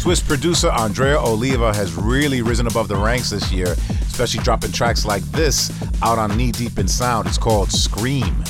Swiss 0.00 0.22
producer 0.22 0.70
Andrea 0.70 1.20
Oliva 1.20 1.74
has 1.74 1.92
really 1.92 2.40
risen 2.40 2.66
above 2.66 2.88
the 2.88 2.96
ranks 2.96 3.28
this 3.28 3.52
year, 3.52 3.76
especially 4.06 4.42
dropping 4.42 4.72
tracks 4.72 5.04
like 5.04 5.22
this 5.24 5.70
out 6.02 6.18
on 6.18 6.34
Knee 6.34 6.50
Deep 6.52 6.78
in 6.78 6.88
Sound. 6.88 7.28
It's 7.28 7.36
called 7.36 7.70
Scream. 7.70 8.42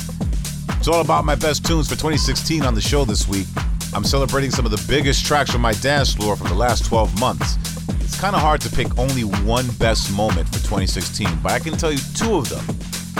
It's 0.77 0.87
all 0.87 1.01
about 1.01 1.25
my 1.25 1.35
best 1.35 1.65
tunes 1.65 1.89
for 1.89 1.95
2016 1.95 2.63
on 2.63 2.75
the 2.75 2.79
show 2.79 3.03
this 3.03 3.27
week. 3.27 3.47
I'm 3.93 4.05
celebrating 4.05 4.51
some 4.51 4.63
of 4.63 4.71
the 4.71 4.81
biggest 4.87 5.25
tracks 5.25 5.51
from 5.51 5.59
my 5.59 5.73
dance 5.73 6.13
floor 6.13 6.37
from 6.37 6.47
the 6.47 6.55
last 6.55 6.85
12 6.85 7.19
months. 7.19 7.57
It's 7.99 8.17
kind 8.17 8.37
of 8.37 8.41
hard 8.41 8.61
to 8.61 8.69
pick 8.69 8.97
only 8.97 9.23
one 9.23 9.67
best 9.79 10.13
moment 10.13 10.47
for 10.47 10.59
2016, 10.59 11.27
but 11.43 11.51
I 11.51 11.59
can 11.59 11.73
tell 11.73 11.91
you 11.91 11.99
two 12.15 12.35
of 12.35 12.47
them. 12.47 12.63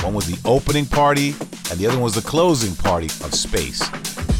One 0.02 0.14
was 0.14 0.28
the 0.28 0.40
opening 0.48 0.86
party, 0.86 1.36
and 1.72 1.78
the 1.78 1.88
other 1.88 1.98
one 1.98 2.04
was 2.04 2.16
the 2.16 2.22
closing 2.22 2.74
party 2.74 3.08
of 3.22 3.36
Space. 3.36 3.82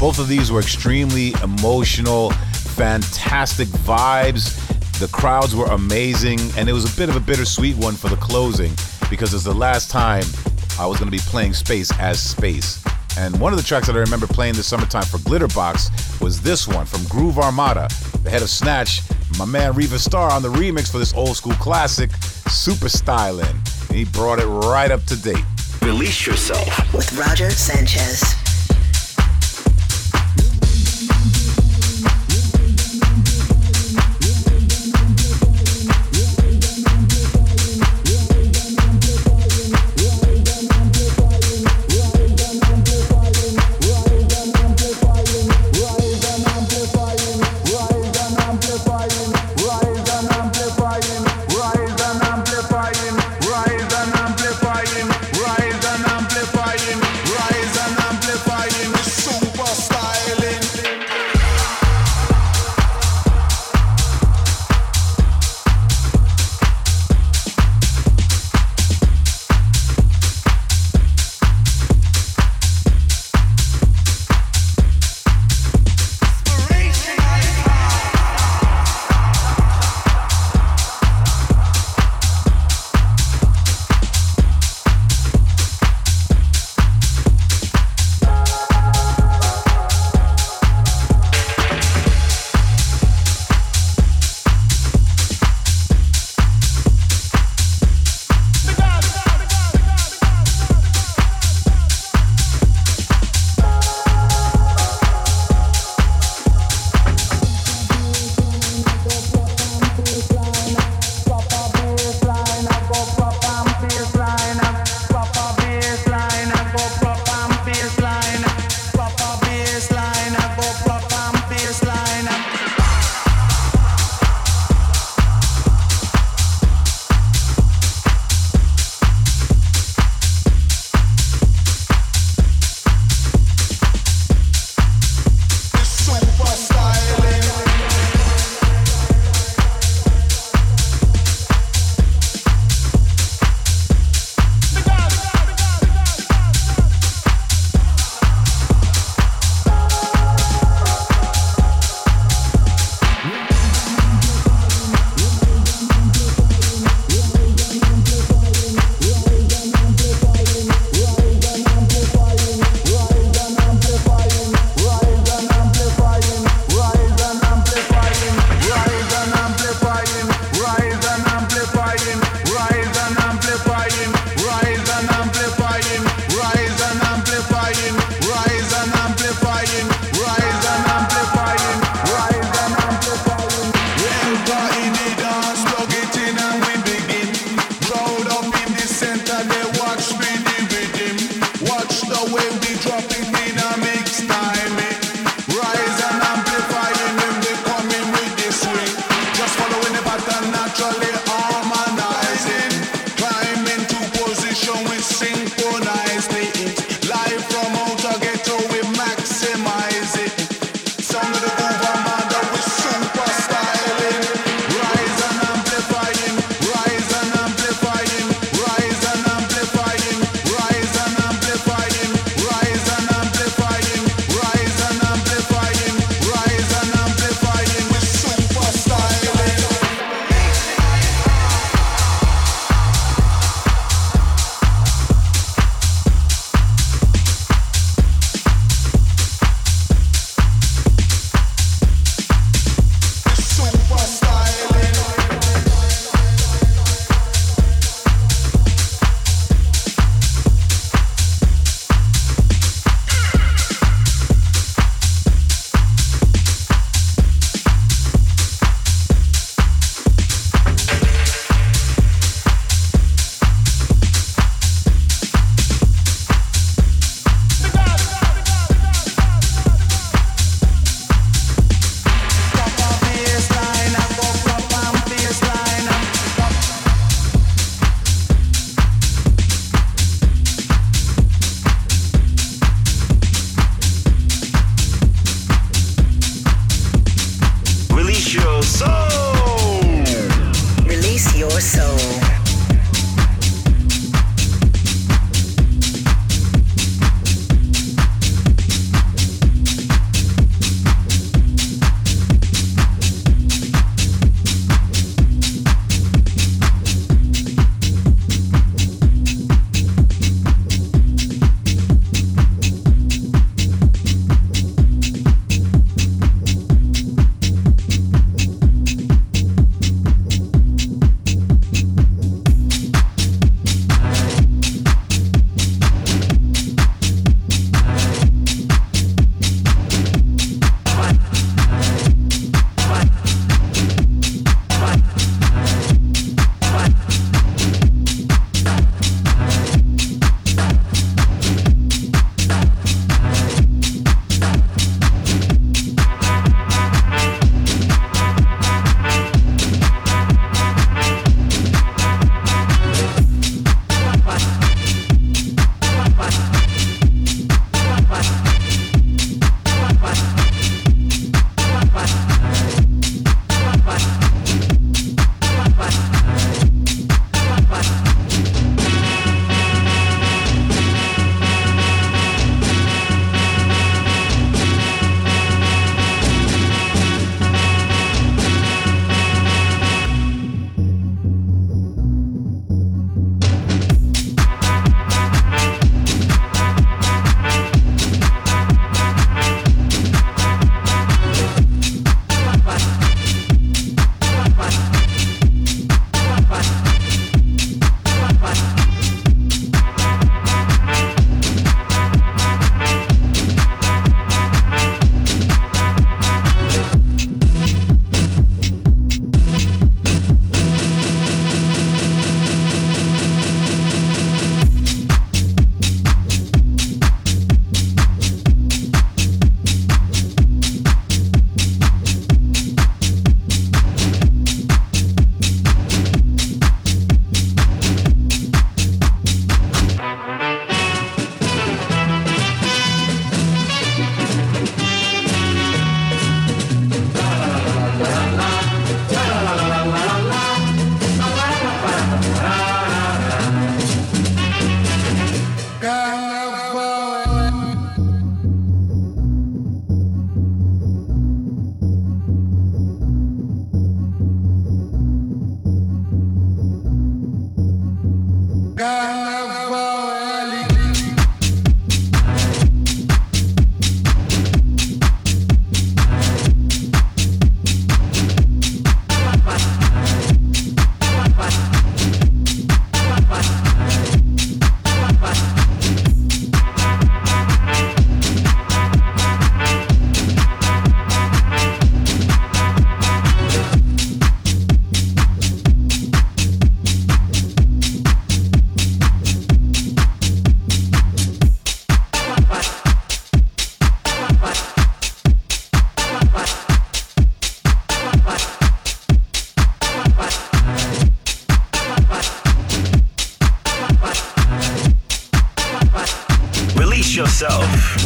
Both 0.00 0.18
of 0.18 0.28
these 0.28 0.50
were 0.50 0.60
extremely 0.60 1.34
emotional, 1.44 2.30
fantastic 2.74 3.68
vibes. 3.68 4.56
The 4.98 5.08
crowds 5.08 5.54
were 5.54 5.66
amazing, 5.66 6.40
and 6.56 6.70
it 6.70 6.72
was 6.72 6.90
a 6.90 6.96
bit 6.96 7.10
of 7.10 7.16
a 7.16 7.20
bittersweet 7.20 7.76
one 7.76 7.94
for 7.94 8.08
the 8.08 8.16
closing 8.16 8.72
because 9.10 9.34
it's 9.34 9.44
the 9.44 9.54
last 9.54 9.90
time 9.90 10.24
I 10.78 10.86
was 10.86 10.98
going 10.98 11.10
to 11.10 11.16
be 11.16 11.22
playing 11.26 11.52
Space 11.52 11.92
as 12.00 12.18
Space. 12.18 12.82
And 13.18 13.38
one 13.38 13.52
of 13.52 13.58
the 13.58 13.62
tracks 13.62 13.88
that 13.88 13.94
I 13.94 13.98
remember 13.98 14.26
playing 14.26 14.54
this 14.54 14.66
summertime 14.66 15.04
for 15.04 15.18
Glitterbox 15.18 16.22
was 16.22 16.40
this 16.40 16.66
one 16.66 16.86
from 16.86 17.04
Groove 17.04 17.38
Armada, 17.38 17.86
the 18.22 18.30
head 18.30 18.40
of 18.40 18.48
Snatch, 18.48 19.02
my 19.38 19.44
man 19.44 19.74
Riva 19.74 19.98
Starr 19.98 20.32
on 20.32 20.40
the 20.40 20.48
remix 20.48 20.90
for 20.90 20.98
this 20.98 21.12
old 21.12 21.36
school 21.36 21.52
classic, 21.54 22.10
Super 22.48 22.86
Stylin'. 22.86 23.92
He 23.92 24.06
brought 24.06 24.38
it 24.38 24.46
right 24.46 24.90
up 24.90 25.04
to 25.04 25.16
date. 25.20 25.44
Release 25.82 26.26
yourself. 26.26 26.94
With 26.94 27.12
Roger 27.18 27.50
Sanchez. 27.50 28.39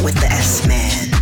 with 0.03 0.15
the 0.15 0.27
S 0.27 0.67
Man. 0.67 1.15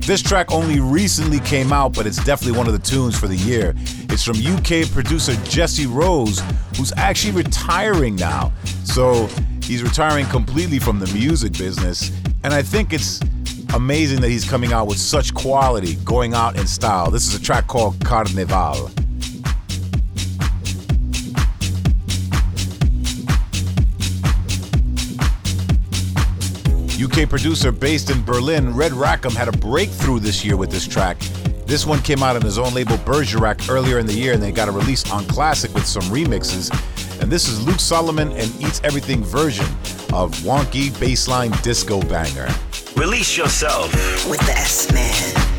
This 0.00 0.22
track 0.22 0.52
only 0.52 0.78
recently 0.78 1.40
came 1.40 1.72
out, 1.72 1.92
but 1.92 2.06
it's 2.06 2.22
definitely 2.24 2.56
one 2.56 2.68
of 2.68 2.72
the 2.72 2.78
tunes 2.78 3.18
for 3.18 3.26
the 3.26 3.36
year. 3.36 3.74
It's 4.08 4.22
from 4.22 4.36
UK 4.36 4.88
producer 4.92 5.34
Jesse 5.44 5.86
Rose, 5.86 6.40
who's 6.76 6.92
actually 6.96 7.32
retiring 7.32 8.14
now. 8.14 8.52
So 8.84 9.26
he's 9.62 9.82
retiring 9.82 10.26
completely 10.26 10.78
from 10.78 11.00
the 11.00 11.12
music 11.12 11.58
business. 11.58 12.12
And 12.44 12.54
I 12.54 12.62
think 12.62 12.92
it's 12.92 13.20
amazing 13.74 14.20
that 14.20 14.28
he's 14.28 14.48
coming 14.48 14.72
out 14.72 14.86
with 14.86 14.98
such 14.98 15.34
quality, 15.34 15.96
going 15.96 16.34
out 16.34 16.56
in 16.56 16.68
style. 16.68 17.10
This 17.10 17.26
is 17.26 17.34
a 17.34 17.42
track 17.42 17.66
called 17.66 17.98
Carnival. 18.04 18.90
UK 27.02 27.28
producer 27.28 27.70
based 27.70 28.10
in 28.10 28.24
Berlin, 28.24 28.74
Red 28.74 28.92
Rackham 28.92 29.32
had 29.32 29.48
a 29.48 29.52
breakthrough 29.52 30.18
this 30.18 30.44
year 30.44 30.56
with 30.56 30.70
this 30.70 30.86
track. 30.86 31.18
This 31.66 31.84
one 31.84 32.00
came 32.00 32.22
out 32.22 32.36
on 32.36 32.42
his 32.42 32.58
own 32.58 32.72
label 32.72 32.96
Bergerac 32.98 33.68
earlier 33.68 33.98
in 33.98 34.06
the 34.06 34.14
year, 34.14 34.32
and 34.32 34.42
they 34.42 34.52
got 34.52 34.68
a 34.68 34.72
release 34.72 35.10
on 35.10 35.26
Classic 35.26 35.72
with 35.74 35.86
some 35.86 36.04
remixes. 36.04 36.70
And 37.20 37.30
this 37.30 37.48
is 37.48 37.66
Luke 37.66 37.80
Solomon 37.80 38.32
and 38.32 38.50
Eats 38.62 38.80
Everything 38.84 39.22
version 39.22 39.66
of 40.12 40.34
Wonky 40.40 40.90
Bassline 40.90 41.60
Disco 41.62 42.00
Banger. 42.02 42.48
Release 42.96 43.36
yourself. 43.36 43.92
With 44.30 44.40
the 44.40 44.52
S 44.52 44.92
Man. 44.92 45.55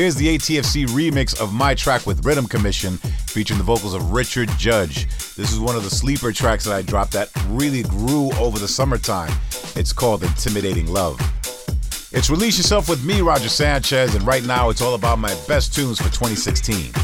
Here's 0.00 0.14
the 0.14 0.38
ATFC 0.38 0.86
remix 0.86 1.38
of 1.38 1.52
my 1.52 1.74
track 1.74 2.06
with 2.06 2.24
Rhythm 2.24 2.46
Commission, 2.46 2.96
featuring 3.26 3.58
the 3.58 3.64
vocals 3.64 3.92
of 3.92 4.12
Richard 4.12 4.48
Judge. 4.56 5.04
This 5.34 5.52
is 5.52 5.60
one 5.60 5.76
of 5.76 5.84
the 5.84 5.90
sleeper 5.90 6.32
tracks 6.32 6.64
that 6.64 6.72
I 6.72 6.80
dropped 6.80 7.12
that 7.12 7.28
really 7.48 7.82
grew 7.82 8.32
over 8.38 8.58
the 8.58 8.66
summertime. 8.66 9.30
It's 9.76 9.92
called 9.92 10.22
Intimidating 10.22 10.86
Love. 10.86 11.20
It's 12.12 12.30
Release 12.30 12.56
Yourself 12.56 12.88
with 12.88 13.04
me, 13.04 13.20
Roger 13.20 13.50
Sanchez, 13.50 14.14
and 14.14 14.26
right 14.26 14.42
now 14.42 14.70
it's 14.70 14.80
all 14.80 14.94
about 14.94 15.18
my 15.18 15.34
best 15.46 15.74
tunes 15.74 15.98
for 15.98 16.04
2016. 16.04 16.94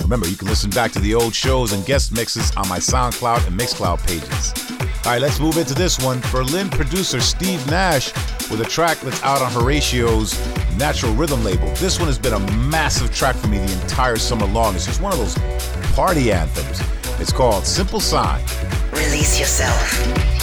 Remember, 0.00 0.26
you 0.26 0.36
can 0.36 0.48
listen 0.48 0.70
back 0.70 0.92
to 0.92 0.98
the 0.98 1.14
old 1.14 1.34
shows 1.34 1.74
and 1.74 1.84
guest 1.84 2.10
mixes 2.14 2.56
on 2.56 2.66
my 2.68 2.78
SoundCloud 2.78 3.46
and 3.46 3.60
Mixcloud 3.60 3.98
pages. 4.06 4.54
All 5.04 5.12
right, 5.12 5.20
let's 5.20 5.40
move 5.40 5.58
into 5.58 5.74
this 5.74 5.98
one. 5.98 6.22
Berlin 6.32 6.70
producer 6.70 7.20
Steve 7.20 7.64
Nash 7.70 8.14
with 8.50 8.62
a 8.62 8.64
track 8.64 8.98
that's 9.00 9.22
out 9.22 9.42
on 9.42 9.52
Horatio's 9.52 10.34
Natural 10.76 11.14
Rhythm 11.14 11.42
label. 11.42 11.68
This 11.76 11.98
one 11.98 12.06
has 12.06 12.18
been 12.18 12.34
a 12.34 12.52
massive 12.52 13.14
track 13.14 13.34
for 13.34 13.48
me 13.48 13.58
the 13.58 13.80
entire 13.80 14.16
summer 14.16 14.46
long. 14.46 14.74
It's 14.74 14.84
just 14.84 15.00
one 15.00 15.12
of 15.12 15.18
those 15.18 15.34
party 15.94 16.30
anthems. 16.30 16.80
It's 17.18 17.32
called 17.32 17.64
Simple 17.64 18.00
Sign. 18.00 18.44
Release 18.92 19.40
yourself. 19.40 20.35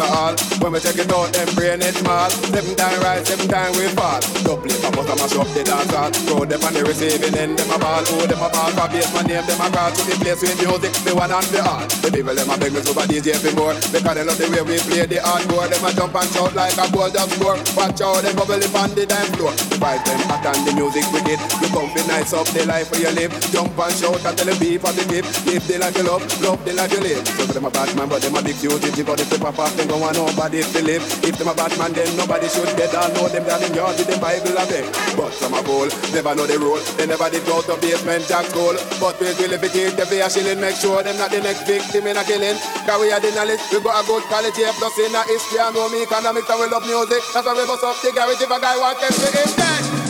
All. 0.00 0.51
When 0.62 0.70
we 0.70 0.78
check 0.78 0.94
it 0.94 1.10
out, 1.10 1.26
them 1.34 1.50
brain 1.58 1.82
it 1.82 1.90
small. 1.98 2.30
Seven 2.30 2.78
time 2.78 2.94
rise, 3.02 3.26
seven 3.26 3.50
time 3.50 3.74
we 3.74 3.90
fall. 3.98 4.22
Double 4.46 4.70
it, 4.70 4.78
I 4.78 4.94
must 4.94 5.10
have 5.10 5.18
mash 5.18 5.34
up 5.34 5.50
the 5.58 5.66
dance 5.66 5.90
hall. 5.90 6.06
Throw 6.22 6.46
them 6.46 6.62
on 6.62 6.70
the 6.70 6.86
receiving 6.86 7.34
end, 7.34 7.58
them 7.58 7.66
a 7.74 7.82
ball. 7.82 8.06
Who 8.06 8.30
them 8.30 8.38
a 8.38 8.46
ball 8.46 8.70
for 8.70 8.86
basement, 8.86 9.26
name 9.26 9.42
them 9.42 9.58
a 9.58 9.66
call. 9.74 9.90
To 9.90 10.02
the 10.06 10.14
place 10.22 10.38
with 10.38 10.54
music, 10.62 10.94
the 11.02 11.18
one 11.18 11.34
and 11.34 11.50
the 11.50 11.66
all. 11.66 11.82
The 11.82 12.14
people 12.14 12.30
them 12.38 12.46
a 12.46 12.54
beg 12.54 12.70
me 12.70 12.78
super 12.78 13.02
DJ 13.10 13.34
for 13.42 13.50
more. 13.58 13.74
Because 13.90 14.14
they 14.14 14.22
love 14.22 14.38
the 14.38 14.46
way 14.54 14.62
we 14.62 14.78
play 14.86 15.02
the 15.02 15.18
hardcore. 15.18 15.66
Them 15.66 15.82
a 15.82 15.90
jump 15.98 16.14
and 16.14 16.30
shout 16.30 16.54
like 16.54 16.78
a 16.78 16.86
goal 16.94 17.10
just 17.10 17.34
score. 17.34 17.58
Watch 17.74 17.98
out, 17.98 18.22
them 18.22 18.34
bubble 18.38 18.62
up 18.62 18.76
on 18.78 18.94
the 18.94 19.02
dance 19.02 19.34
floor. 19.34 19.50
The 19.66 19.82
vibe 19.82 20.06
them 20.06 20.22
hot 20.30 20.46
and 20.46 20.62
the 20.62 20.78
music 20.78 21.10
wicked. 21.10 21.42
You 21.58 21.74
come 21.74 21.90
be 21.90 22.06
nice 22.06 22.30
up 22.30 22.46
the 22.54 22.62
life 22.70 22.86
where 22.94 23.02
you 23.02 23.12
live. 23.18 23.34
Jump 23.50 23.74
and 23.74 23.94
shout 23.98 24.22
and 24.22 24.34
tell 24.38 24.46
them 24.46 24.58
be 24.62 24.78
positive. 24.78 25.26
Live 25.42 25.66
the 25.66 25.74
life 25.82 25.98
you 25.98 26.06
love, 26.06 26.22
love 26.38 26.62
the 26.62 26.70
life 26.78 26.94
you 26.94 27.02
live. 27.02 27.26
So 27.34 27.50
them 27.50 27.66
a 27.66 27.70
bad 27.74 27.90
man, 27.98 28.06
but 28.06 28.22
them 28.22 28.38
a 28.38 28.40
big 28.46 28.62
duty. 28.62 29.02
But 29.02 29.18
if 29.18 29.26
they 29.26 29.42
pop 29.42 29.58
off, 29.58 29.74
then 29.74 29.90
go 29.90 29.98
on 29.98 30.14
nobody 30.14 30.51
to 30.60 30.84
live. 30.84 31.00
If 31.24 31.40
them 31.40 31.48
a 31.48 31.54
bad 31.56 31.72
man, 31.80 31.96
then 31.96 32.12
nobody 32.12 32.44
should 32.52 32.68
get 32.76 32.92
all 32.92 33.08
know 33.16 33.28
them 33.32 33.48
down 33.48 33.64
in 33.64 33.72
yard 33.72 33.96
with 33.96 34.04
them 34.04 34.20
Bible 34.20 34.52
a 34.52 34.68
beg. 34.68 34.84
But 35.16 35.32
some 35.32 35.56
a 35.56 35.64
fool, 35.64 35.88
never 36.12 36.36
know 36.36 36.44
the 36.44 36.60
rule. 36.60 36.76
They 37.00 37.08
never 37.08 37.32
did 37.32 37.48
go 37.48 37.64
to 37.64 37.80
Basement 37.80 38.28
Jaxx 38.28 38.52
school. 38.52 38.76
But 39.00 39.16
we 39.16 39.32
will 39.32 39.56
if 39.56 39.64
it 39.64 39.72
take 39.72 39.96
the 39.96 40.04
fair 40.04 40.28
shilling, 40.28 40.60
make 40.60 40.76
sure 40.76 41.00
them 41.00 41.16
not 41.16 41.32
the 41.32 41.40
next 41.40 41.64
victim 41.64 42.04
in 42.04 42.20
a 42.20 42.24
killing. 42.28 42.60
Cause 42.84 43.00
we 43.00 43.08
are 43.08 43.22
the 43.24 43.32
knowledge, 43.32 43.64
we 43.72 43.80
got 43.80 43.96
a 43.96 44.04
good 44.04 44.24
quality 44.28 44.68
A 44.68 44.76
plus 44.76 44.92
in 45.00 45.16
a 45.16 45.24
history 45.24 45.56
I 45.56 45.72
know 45.72 45.88
me 45.88 46.04
economics 46.04 46.50
and 46.52 46.60
we 46.60 46.66
love 46.68 46.84
music. 46.84 47.24
That's 47.32 47.48
why 47.48 47.56
we 47.56 47.64
bust 47.64 47.88
up 47.88 47.96
the 48.04 48.12
garage 48.12 48.44
if 48.44 48.52
a 48.52 48.58
guy 48.60 48.76
want 48.76 49.00
them 49.00 49.14
to 49.16 49.28
him 49.32 49.50
dead. 49.56 50.01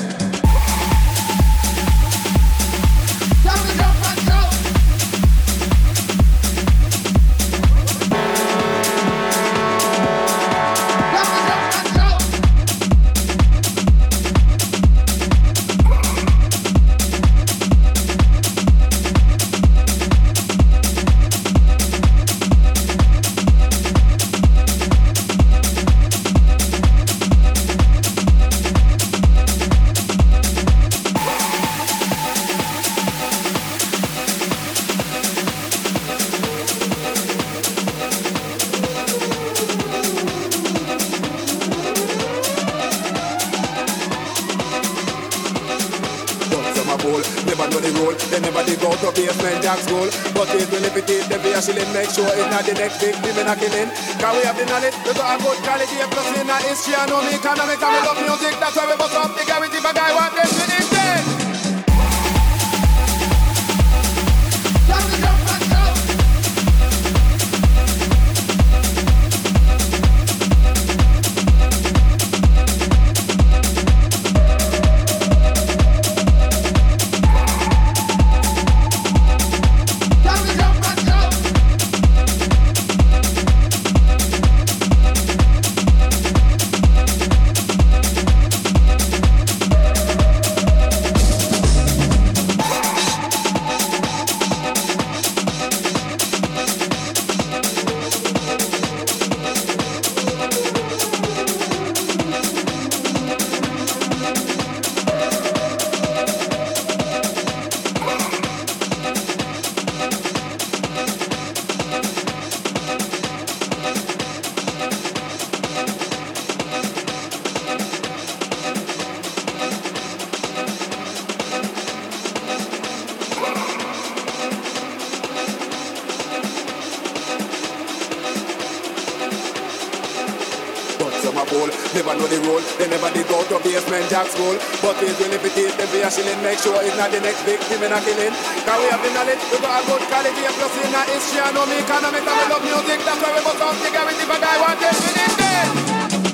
Make 136.42 136.58
sure 136.58 136.74
it's 136.82 136.98
not 136.98 137.14
the 137.14 137.20
next 137.20 137.46
victim 137.46 137.86
in 137.86 137.92
a 137.94 138.00
killing. 138.02 138.34
Cause 138.66 138.78
we 138.82 138.90
have 138.90 138.98
the 138.98 139.14
knowledge, 139.14 139.38
we 139.46 139.62
got 139.62 139.78
a 139.78 139.86
good 139.86 140.02
quality 140.10 140.42
A 140.42 140.50
plus 140.50 140.74
in 140.82 140.90
a 140.90 141.02
history 141.06 141.38
and 141.38 141.54
know 141.54 141.66
me 141.70 141.78
economics 141.78 142.26
and 142.26 142.34
we 142.34 142.44
love 142.50 142.64
music. 142.66 142.98
That's 143.06 143.22
why 143.22 143.30
we 143.30 143.40
bust 143.46 143.62
up 143.62 143.78
the 143.78 143.90
garage 143.94 144.18
if 144.18 144.26
a 144.26 144.38
guy 144.42 144.58
want 144.58 144.78
them 144.82 144.90
to 144.90 145.10
dead. 145.38 145.70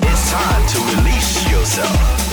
It's 0.01 0.25
time 0.33 0.63
to 0.65 0.77
release 0.97 1.45
yourself. 1.53 2.29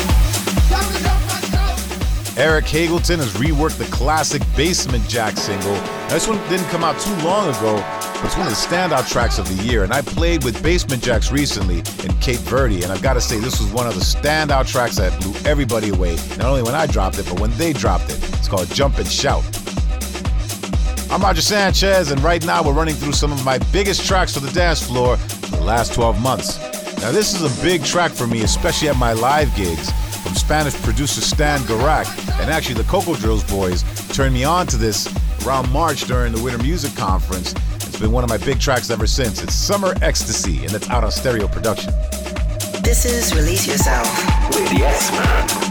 Eric 2.38 2.64
Hagelton 2.64 3.16
has 3.20 3.32
reworked 3.34 3.76
the 3.76 3.84
classic 3.92 4.40
Basement 4.56 5.04
Jaxx 5.04 5.38
single. 5.38 5.72
Now, 5.72 6.16
this 6.16 6.28
one 6.28 6.38
didn't 6.48 6.68
come 6.68 6.84
out 6.84 6.98
too 7.00 7.14
long 7.24 7.48
ago, 7.48 7.76
but 7.76 8.05
it's 8.26 8.36
one 8.36 8.48
of 8.48 8.52
the 8.52 8.58
standout 8.58 9.08
tracks 9.08 9.38
of 9.38 9.46
the 9.46 9.62
year. 9.62 9.84
And 9.84 9.92
I 9.92 10.02
played 10.02 10.42
with 10.42 10.60
Basement 10.60 11.00
Jaxx 11.00 11.30
recently 11.30 11.78
in 12.04 12.12
Cape 12.20 12.40
Verde, 12.40 12.82
and 12.82 12.90
I've 12.90 13.00
got 13.00 13.14
to 13.14 13.20
say, 13.20 13.38
this 13.38 13.60
was 13.60 13.72
one 13.72 13.86
of 13.86 13.94
the 13.94 14.00
standout 14.00 14.66
tracks 14.66 14.96
that 14.96 15.18
blew 15.20 15.32
everybody 15.48 15.90
away. 15.90 16.16
Not 16.36 16.46
only 16.46 16.64
when 16.64 16.74
I 16.74 16.86
dropped 16.86 17.18
it, 17.18 17.26
but 17.26 17.38
when 17.38 17.56
they 17.56 17.72
dropped 17.72 18.10
it. 18.10 18.18
It's 18.34 18.48
called 18.48 18.68
Jump 18.70 18.98
and 18.98 19.06
Shout. 19.06 19.44
I'm 21.08 21.20
Roger 21.20 21.40
Sanchez, 21.40 22.10
and 22.10 22.20
right 22.20 22.44
now 22.44 22.64
we're 22.64 22.72
running 22.72 22.96
through 22.96 23.12
some 23.12 23.30
of 23.30 23.44
my 23.44 23.58
biggest 23.70 24.04
tracks 24.04 24.34
for 24.34 24.40
the 24.40 24.50
dance 24.50 24.82
floor 24.82 25.16
for 25.16 25.56
the 25.56 25.64
last 25.64 25.94
12 25.94 26.20
months. 26.20 26.58
Now, 27.00 27.12
this 27.12 27.32
is 27.32 27.42
a 27.44 27.62
big 27.62 27.84
track 27.84 28.10
for 28.10 28.26
me, 28.26 28.42
especially 28.42 28.88
at 28.88 28.96
my 28.96 29.12
live 29.12 29.54
gigs. 29.54 29.88
From 30.22 30.34
Spanish 30.34 30.74
producer 30.82 31.20
Stan 31.20 31.60
Garak, 31.60 32.08
and 32.40 32.50
actually 32.50 32.74
the 32.74 32.88
Coco 32.90 33.14
Drills 33.14 33.44
boys 33.44 33.84
turned 34.08 34.34
me 34.34 34.42
on 34.42 34.66
to 34.66 34.76
this 34.76 35.06
around 35.46 35.70
March 35.70 36.08
during 36.08 36.32
the 36.32 36.42
Winter 36.42 36.60
Music 36.60 36.92
Conference. 36.96 37.54
It's 37.96 38.02
been 38.02 38.12
one 38.12 38.24
of 38.24 38.28
my 38.28 38.36
big 38.36 38.60
tracks 38.60 38.90
ever 38.90 39.06
since. 39.06 39.42
It's 39.42 39.54
Summer 39.54 39.94
Ecstasy, 40.02 40.66
and 40.66 40.74
it's 40.74 40.90
out 40.90 41.02
on 41.02 41.10
stereo 41.10 41.48
production. 41.48 41.94
This 42.82 43.06
is 43.06 43.34
Release 43.34 43.66
Yourself. 43.66 44.06
With 44.50 44.70
Yes 44.74 45.10
Man. 45.12 45.65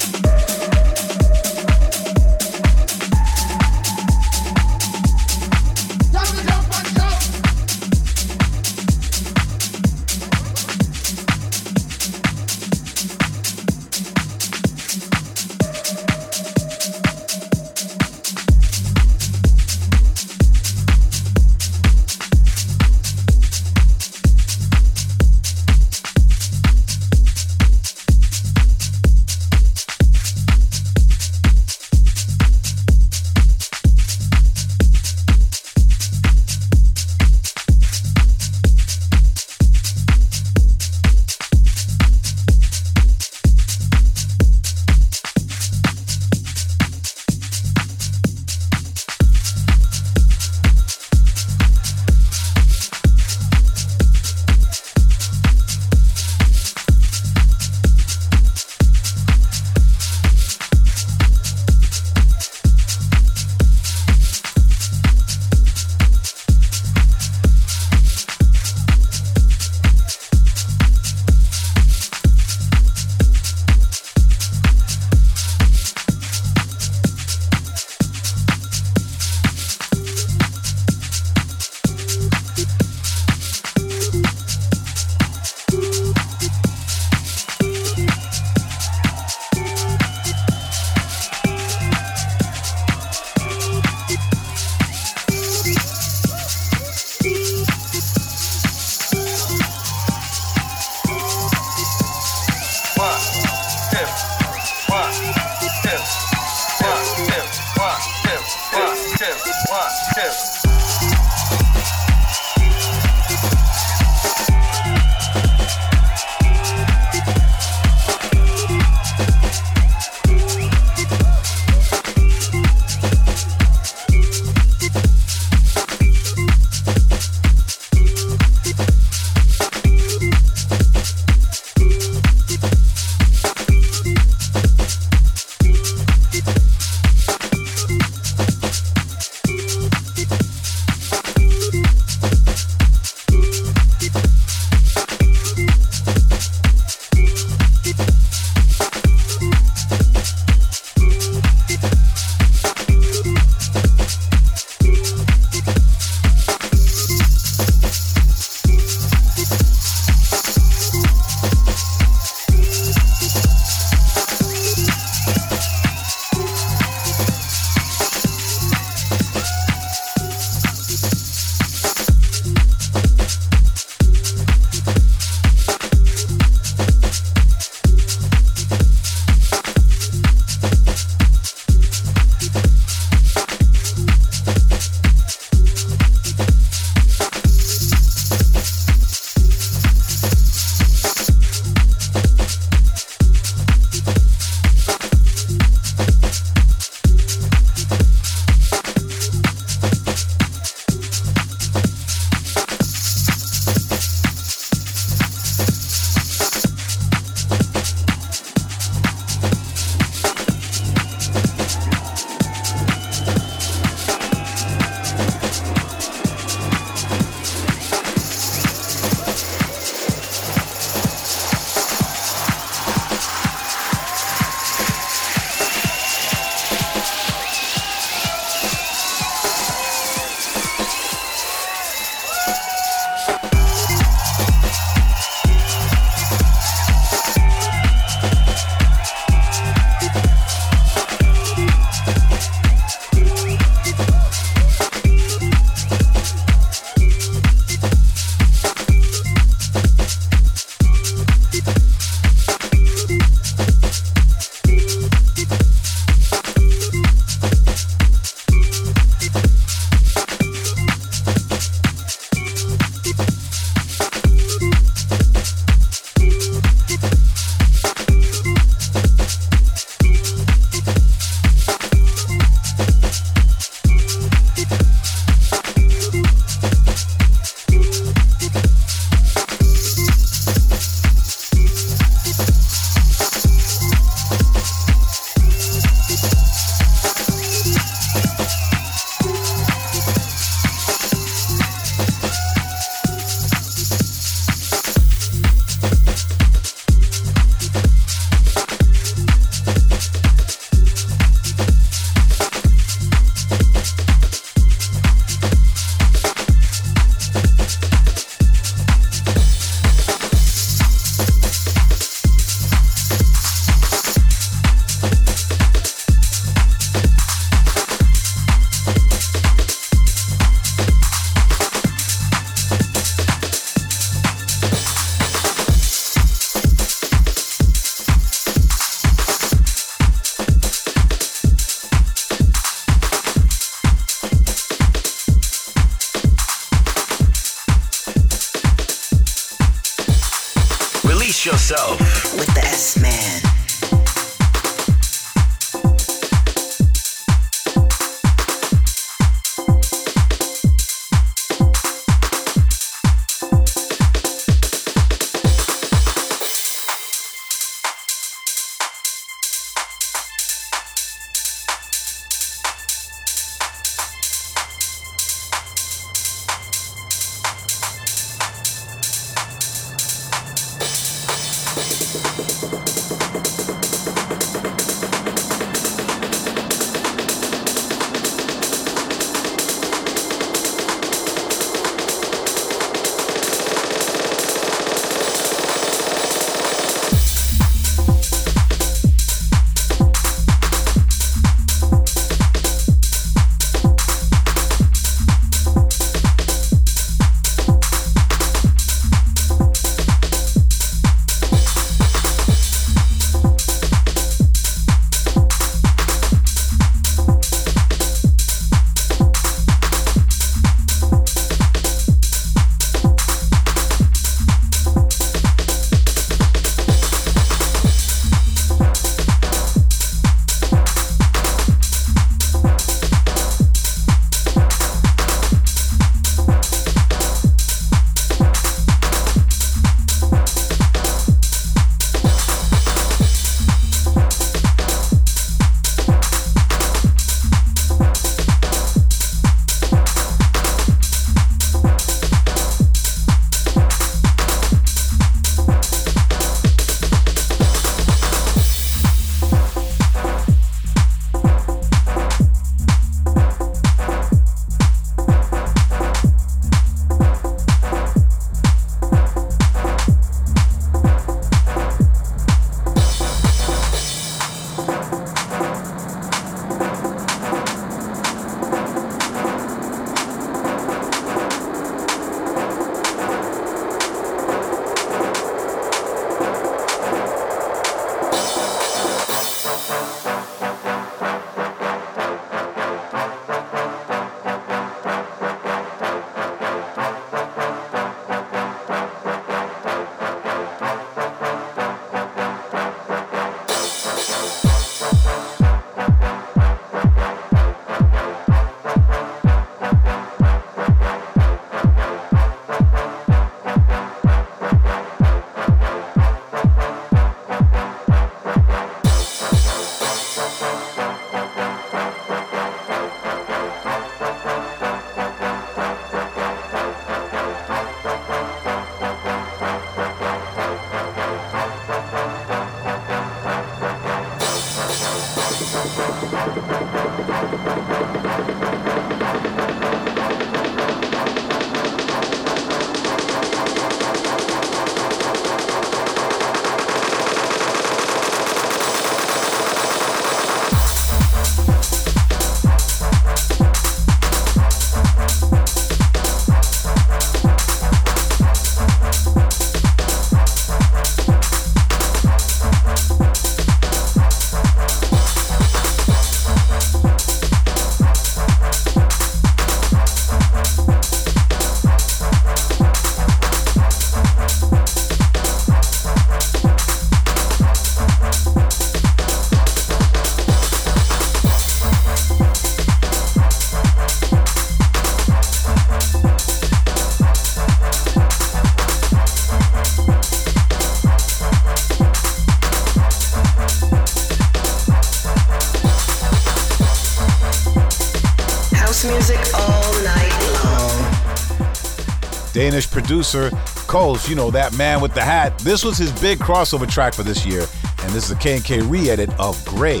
Danish 592.62 592.88
producer 592.88 593.50
Kölsch, 593.90 594.28
you 594.28 594.36
know 594.36 594.48
that 594.52 594.72
man 594.78 595.00
with 595.00 595.12
the 595.14 595.20
hat. 595.20 595.58
This 595.58 595.82
was 595.82 595.98
his 595.98 596.12
big 596.20 596.38
crossover 596.38 596.88
track 596.88 597.12
for 597.12 597.24
this 597.24 597.44
year, 597.44 597.66
and 598.04 598.12
this 598.12 598.26
is 598.26 598.30
a 598.30 598.36
K&K 598.36 598.82
re-edit 598.82 599.30
of 599.40 599.60
Gray. 599.64 600.00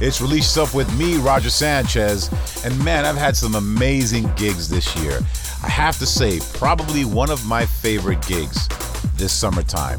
It's 0.00 0.20
released 0.20 0.56
up 0.56 0.72
with 0.74 0.96
me, 0.96 1.16
Roger 1.16 1.50
Sanchez, 1.50 2.30
and 2.64 2.84
man, 2.84 3.04
I've 3.04 3.16
had 3.16 3.36
some 3.36 3.56
amazing 3.56 4.32
gigs 4.36 4.68
this 4.68 4.94
year. 4.98 5.18
I 5.64 5.68
have 5.68 5.98
to 5.98 6.06
say, 6.06 6.38
probably 6.56 7.04
one 7.04 7.30
of 7.30 7.44
my 7.48 7.66
favorite 7.66 8.24
gigs 8.28 8.68
this 9.16 9.32
summertime 9.32 9.98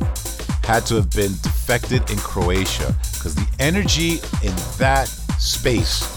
had 0.63 0.85
to 0.85 0.95
have 0.95 1.09
been 1.09 1.33
Defected 1.41 2.09
in 2.09 2.17
Croatia 2.17 2.95
because 3.15 3.35
the 3.35 3.47
energy 3.59 4.21
in 4.41 4.55
that 4.77 5.07
space, 5.37 6.07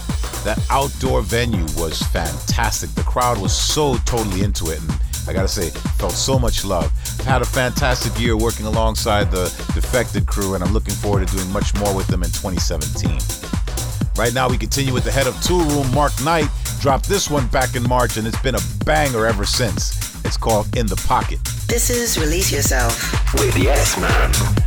that 0.45 0.65
outdoor 0.69 1.23
venue 1.23 1.65
was 1.75 2.01
fantastic. 2.03 2.89
The 2.91 3.03
crowd 3.03 3.37
was 3.37 3.51
so 3.51 3.97
totally 4.05 4.43
into 4.43 4.71
it, 4.71 4.79
and 4.79 4.96
I 5.27 5.33
gotta 5.33 5.47
say, 5.47 5.69
felt 5.97 6.13
so 6.13 6.39
much 6.39 6.63
love. 6.63 6.91
I've 7.19 7.25
had 7.25 7.41
a 7.41 7.45
fantastic 7.45 8.17
year 8.19 8.37
working 8.37 8.65
alongside 8.65 9.29
the 9.29 9.45
Defected 9.73 10.25
crew, 10.25 10.55
and 10.55 10.63
I'm 10.63 10.73
looking 10.73 10.93
forward 10.93 11.27
to 11.27 11.35
doing 11.35 11.51
much 11.51 11.73
more 11.75 11.93
with 11.93 12.07
them 12.07 12.23
in 12.23 12.29
2017. 12.29 13.19
Right 14.17 14.33
now, 14.33 14.49
we 14.49 14.57
continue 14.57 14.93
with 14.93 15.03
the 15.03 15.11
head 15.11 15.27
of 15.27 15.35
Toolroom, 15.35 15.93
Mark 15.93 16.13
Knight. 16.23 16.47
Dropped 16.79 17.07
this 17.09 17.29
one 17.29 17.47
back 17.47 17.75
in 17.75 17.83
March, 17.83 18.17
and 18.17 18.25
it's 18.25 18.41
been 18.41 18.55
a 18.55 18.61
banger 18.85 19.25
ever 19.25 19.45
since. 19.45 20.15
It's 20.25 20.37
called 20.37 20.75
In 20.75 20.87
the 20.87 20.95
Pocket. 21.07 21.39
This 21.67 21.89
is 21.89 22.17
Release 22.17 22.51
Yourself. 22.51 23.33
With 23.33 23.57
Yes 23.57 23.99
Man. 23.99 24.66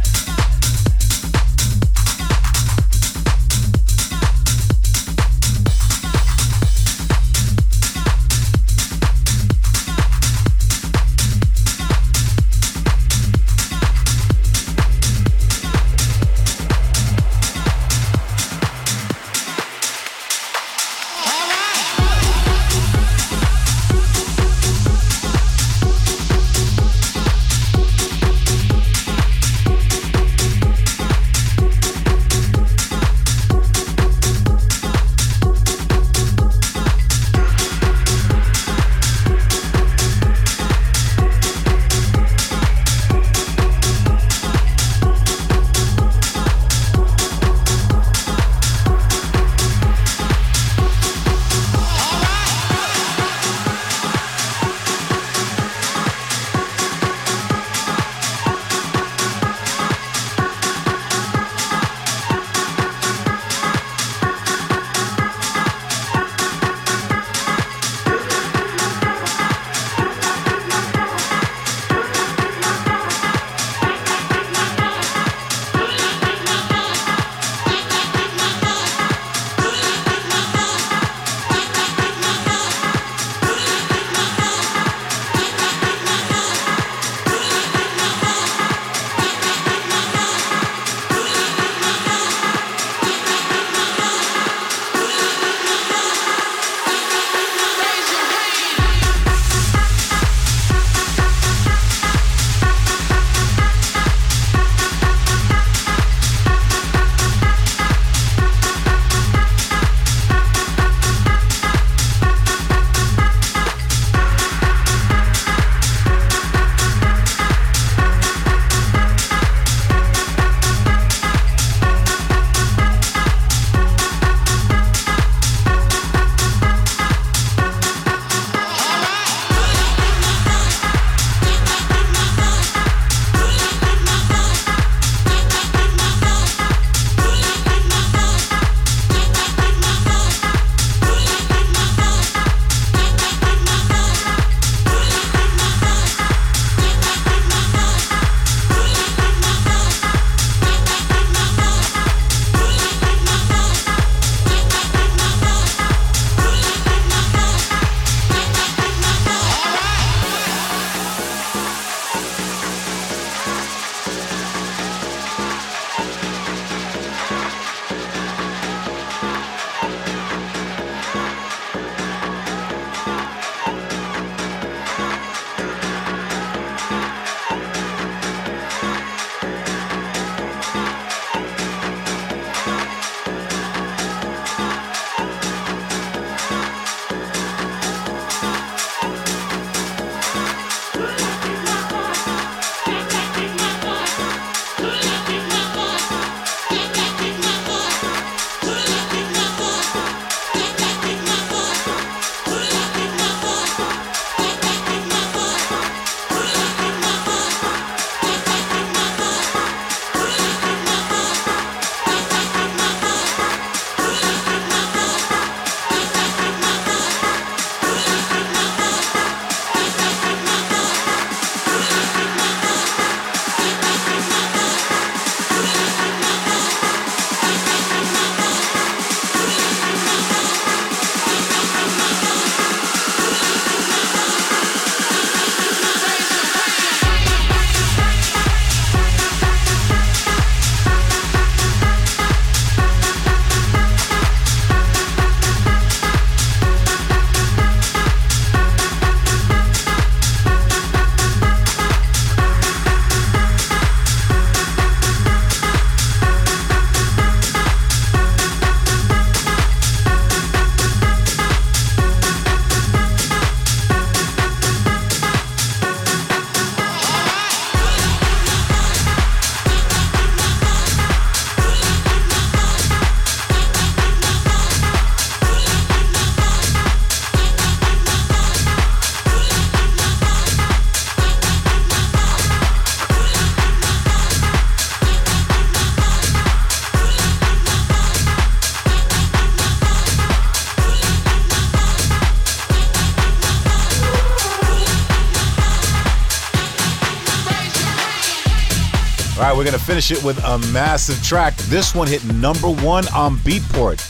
We're 299.60 299.64
going 299.64 299.78
to 299.78 299.84
finish 299.84 300.10
it 300.10 300.24
with 300.24 300.42
a 300.42 300.56
massive 300.72 301.22
track. 301.22 301.54
This 301.68 301.94
one 301.94 302.08
hit 302.08 302.24
number 302.32 302.66
one 302.66 303.06
on 303.08 303.36
Beatport. 303.40 304.00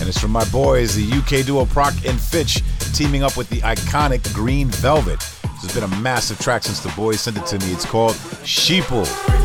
And 0.00 0.08
it's 0.08 0.18
from 0.18 0.32
my 0.32 0.44
boys, 0.46 0.96
the 0.96 1.04
UK 1.18 1.46
duo 1.46 1.64
Prok 1.64 2.10
and 2.10 2.20
Fitch, 2.20 2.60
teaming 2.92 3.22
up 3.22 3.36
with 3.36 3.48
the 3.48 3.58
iconic 3.58 4.34
Green 4.34 4.66
Velvet. 4.66 5.20
This 5.20 5.62
has 5.62 5.72
been 5.72 5.84
a 5.84 6.00
massive 6.00 6.40
track 6.40 6.64
since 6.64 6.80
the 6.80 6.92
boys 6.96 7.20
sent 7.20 7.36
it 7.36 7.46
to 7.46 7.58
me. 7.64 7.72
It's 7.72 7.84
called 7.84 8.14
Sheeple. 8.42 9.35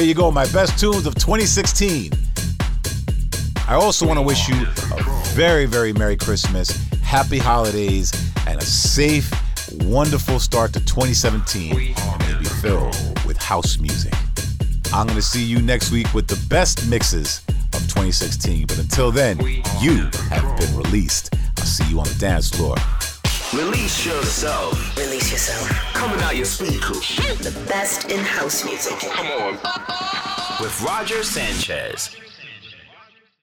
There 0.00 0.08
you 0.08 0.14
go, 0.14 0.30
my 0.30 0.46
best 0.46 0.78
tunes 0.78 1.04
of 1.04 1.14
2016. 1.16 2.10
I 3.68 3.74
also 3.74 4.06
want 4.06 4.16
to 4.16 4.22
wish 4.22 4.48
you 4.48 4.54
a 4.56 5.02
very, 5.34 5.66
very 5.66 5.92
Merry 5.92 6.16
Christmas, 6.16 6.70
Happy 7.02 7.36
Holidays, 7.36 8.10
and 8.46 8.58
a 8.58 8.64
safe, 8.64 9.30
wonderful 9.84 10.40
start 10.40 10.72
to 10.72 10.80
2017. 10.80 11.76
May 11.76 11.92
be 12.38 12.46
filled 12.46 12.96
with 13.26 13.36
house 13.36 13.76
music. 13.76 14.14
I'm 14.94 15.06
going 15.06 15.16
to 15.16 15.22
see 15.22 15.44
you 15.44 15.60
next 15.60 15.90
week 15.90 16.14
with 16.14 16.28
the 16.28 16.42
best 16.48 16.88
mixes 16.88 17.42
of 17.74 17.82
2016. 17.82 18.68
But 18.68 18.78
until 18.78 19.12
then, 19.12 19.38
you 19.82 20.08
have 20.30 20.58
been 20.58 20.74
released. 20.76 21.34
I'll 21.58 21.66
see 21.66 21.84
you 21.90 21.98
on 21.98 22.06
the 22.06 22.16
dance 22.18 22.48
floor. 22.48 22.76
Release 23.52 24.06
yourself. 24.06 24.96
Release 24.96 25.32
yourself. 25.32 25.68
Coming 25.92 26.20
out 26.20 26.36
your 26.36 26.44
speakers. 26.44 27.16
The 27.38 27.50
best 27.66 28.08
in 28.08 28.20
house 28.20 28.64
music. 28.64 28.96
Come 29.00 29.26
on. 29.26 29.89
With 30.60 30.82
Roger 30.82 31.22
Sanchez. 31.22 32.14